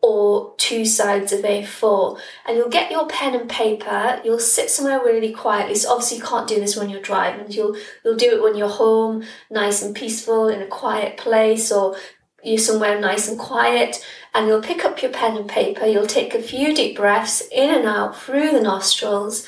or 0.01 0.55
two 0.57 0.85
sides 0.85 1.33
of 1.33 1.41
A4. 1.41 2.19
And 2.45 2.57
you'll 2.57 2.69
get 2.69 2.91
your 2.91 3.07
pen 3.07 3.35
and 3.35 3.49
paper, 3.49 4.21
you'll 4.23 4.39
sit 4.39 4.69
somewhere 4.69 4.99
really 5.03 5.33
quietly. 5.33 5.75
So 5.75 5.91
obviously 5.91 6.17
you 6.17 6.23
can't 6.23 6.47
do 6.47 6.59
this 6.59 6.75
when 6.75 6.89
you're 6.89 7.01
driving. 7.01 7.51
You'll 7.51 7.75
you'll 8.03 8.15
do 8.15 8.31
it 8.31 8.43
when 8.43 8.55
you're 8.55 8.69
home, 8.69 9.23
nice 9.49 9.81
and 9.81 9.95
peaceful 9.95 10.47
in 10.47 10.61
a 10.61 10.67
quiet 10.67 11.17
place 11.17 11.71
or 11.71 11.95
you're 12.43 12.57
somewhere 12.57 12.99
nice 12.99 13.27
and 13.27 13.39
quiet 13.39 14.05
and 14.33 14.47
you'll 14.47 14.61
pick 14.61 14.85
up 14.85 15.01
your 15.01 15.11
pen 15.11 15.35
and 15.35 15.49
paper, 15.49 15.85
you'll 15.85 16.05
take 16.05 16.35
a 16.35 16.41
few 16.41 16.73
deep 16.75 16.95
breaths 16.95 17.41
in 17.51 17.73
and 17.73 17.87
out 17.87 18.15
through 18.15 18.51
the 18.51 18.61
nostrils 18.61 19.47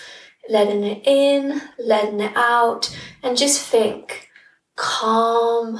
letting 0.49 0.83
it 0.83 1.05
in, 1.05 1.61
letting 1.77 2.19
it 2.19 2.35
out, 2.35 2.95
and 3.23 3.37
just 3.37 3.61
think 3.61 4.29
calm 4.75 5.79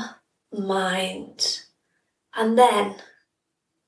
mind. 0.54 1.62
And 2.36 2.58
then, 2.58 2.96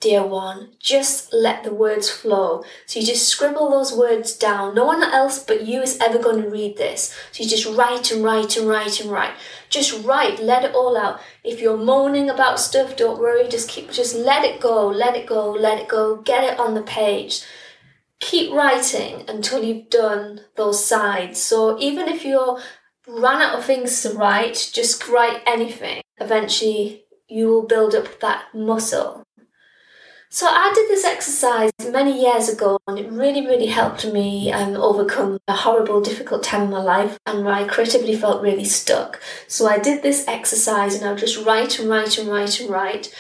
dear 0.02 0.26
one, 0.26 0.72
just 0.80 1.32
let 1.32 1.64
the 1.64 1.74
words 1.74 2.10
flow. 2.10 2.64
So 2.86 3.00
you 3.00 3.06
just 3.06 3.30
scribble 3.30 3.70
those 3.70 3.94
words 3.94 4.36
down. 4.36 4.76
No 4.76 4.86
one 4.86 5.02
else 5.02 5.42
but 5.42 5.66
you 5.66 5.82
is 5.82 5.98
ever 6.02 6.20
going 6.20 6.42
to 6.42 6.50
read 6.50 6.76
this. 6.76 7.18
So 7.32 7.44
you 7.44 7.50
just 7.50 7.66
write 7.66 8.12
and 8.12 8.24
write 8.24 8.58
and 8.58 8.68
write 8.68 9.00
and 9.00 9.10
write. 9.10 9.34
Just 9.70 10.04
write, 10.04 10.42
let 10.42 10.66
it 10.66 10.76
all 10.76 10.98
out. 10.98 11.22
If 11.44 11.62
you're 11.62 11.78
moaning 11.78 12.30
about 12.30 12.60
stuff, 12.60 12.98
don't 12.98 13.20
worry, 13.20 13.48
just 13.48 13.70
keep 13.70 13.92
just 13.92 14.16
let 14.16 14.44
it 14.44 14.60
go, 14.60 14.88
let 14.88 15.16
it 15.16 15.28
go, 15.28 15.52
let 15.52 15.80
it 15.80 15.88
go, 15.88 16.18
get 16.18 16.44
it 16.44 16.60
on 16.60 16.74
the 16.74 16.84
page 16.84 17.44
keep 18.22 18.54
writing 18.54 19.26
until 19.28 19.64
you've 19.64 19.90
done 19.90 20.42
those 20.56 20.86
sides. 20.86 21.42
So 21.42 21.78
even 21.80 22.08
if 22.08 22.24
you're 22.24 22.62
run 23.08 23.42
out 23.42 23.58
of 23.58 23.66
things 23.66 24.02
to 24.04 24.14
write, 24.14 24.70
just 24.72 25.08
write 25.08 25.42
anything. 25.46 26.02
Eventually, 26.20 27.06
you 27.28 27.48
will 27.48 27.66
build 27.66 27.96
up 27.96 28.20
that 28.20 28.46
muscle. 28.54 29.24
So 30.34 30.48
I 30.48 30.72
did 30.74 30.88
this 30.88 31.04
exercise 31.04 31.72
many 31.92 32.22
years 32.22 32.48
ago, 32.48 32.80
and 32.88 32.98
it 32.98 33.12
really, 33.12 33.46
really 33.46 33.66
helped 33.66 34.06
me 34.06 34.50
um, 34.54 34.78
overcome 34.78 35.42
a 35.46 35.54
horrible, 35.54 36.00
difficult 36.00 36.42
time 36.42 36.62
in 36.62 36.70
my 36.70 36.82
life, 36.82 37.20
and 37.26 37.44
my 37.44 37.66
creativity 37.66 38.16
felt 38.16 38.42
really 38.42 38.64
stuck. 38.64 39.22
So 39.50 39.68
I 39.68 39.78
did 39.78 40.02
this 40.02 40.26
exercise, 40.30 40.96
and 40.96 41.04
I 41.04 41.12
would 41.12 41.20
just 41.20 41.46
write 41.46 41.80
and 41.80 41.90
write 41.90 42.18
and 42.18 42.30
write 42.30 42.62
and 42.62 42.70
write. 42.70 43.14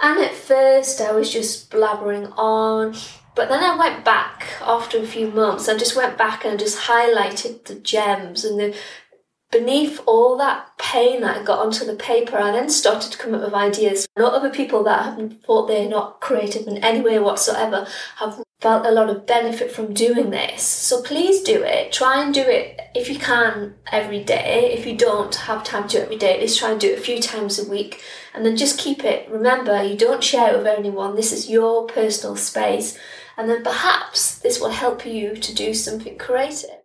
And 0.00 0.18
at 0.18 0.32
first, 0.32 1.02
I 1.02 1.12
was 1.12 1.30
just 1.30 1.70
blabbering 1.70 2.32
on, 2.38 2.94
but 3.34 3.50
then 3.50 3.62
I 3.62 3.76
went 3.76 4.02
back 4.02 4.46
after 4.62 4.96
a 4.96 5.06
few 5.06 5.30
months. 5.30 5.68
I 5.68 5.76
just 5.76 5.96
went 5.96 6.16
back 6.16 6.46
and 6.46 6.58
just 6.58 6.88
highlighted 6.88 7.64
the 7.64 7.74
gems 7.74 8.42
and 8.42 8.58
the 8.58 8.74
beneath 9.54 10.00
all 10.04 10.36
that 10.38 10.76
pain 10.78 11.20
that 11.20 11.38
I 11.38 11.44
got 11.44 11.60
onto 11.60 11.84
the 11.84 11.94
paper, 11.94 12.36
I 12.36 12.50
then 12.50 12.68
started 12.68 13.12
to 13.12 13.18
come 13.18 13.34
up 13.34 13.40
with 13.40 13.54
ideas. 13.54 14.08
Not 14.18 14.34
other 14.34 14.50
people 14.50 14.82
that 14.82 15.04
have 15.04 15.40
thought 15.42 15.68
they're 15.68 15.88
not 15.88 16.20
creative 16.20 16.66
in 16.66 16.78
any 16.78 17.00
way 17.00 17.20
whatsoever 17.20 17.86
have 18.16 18.42
felt 18.60 18.84
a 18.84 18.90
lot 18.90 19.10
of 19.10 19.26
benefit 19.26 19.70
from 19.70 19.94
doing 19.94 20.30
this. 20.30 20.62
So 20.62 21.02
please 21.02 21.40
do 21.42 21.62
it. 21.62 21.92
Try 21.92 22.20
and 22.20 22.34
do 22.34 22.40
it 22.40 22.80
if 22.96 23.08
you 23.08 23.16
can 23.16 23.74
every 23.92 24.24
day. 24.24 24.74
If 24.76 24.86
you 24.86 24.96
don't 24.96 25.34
have 25.34 25.62
time 25.62 25.86
to 25.86 25.96
do 25.96 25.98
it 25.98 26.04
every 26.04 26.16
day, 26.16 26.34
at 26.34 26.40
least 26.40 26.58
try 26.58 26.72
and 26.72 26.80
do 26.80 26.92
it 26.92 26.98
a 26.98 27.02
few 27.02 27.22
times 27.22 27.60
a 27.60 27.70
week. 27.70 28.02
And 28.34 28.44
then 28.44 28.56
just 28.56 28.78
keep 28.78 29.04
it. 29.04 29.30
Remember, 29.30 29.84
you 29.84 29.96
don't 29.96 30.24
share 30.24 30.52
it 30.52 30.58
with 30.58 30.66
anyone. 30.66 31.14
This 31.14 31.32
is 31.32 31.48
your 31.48 31.86
personal 31.86 32.34
space 32.34 32.98
and 33.36 33.50
then 33.50 33.62
perhaps 33.62 34.38
this 34.38 34.60
will 34.60 34.70
help 34.70 35.04
you 35.04 35.36
to 35.36 35.54
do 35.54 35.74
something 35.74 36.16
creative. 36.18 36.78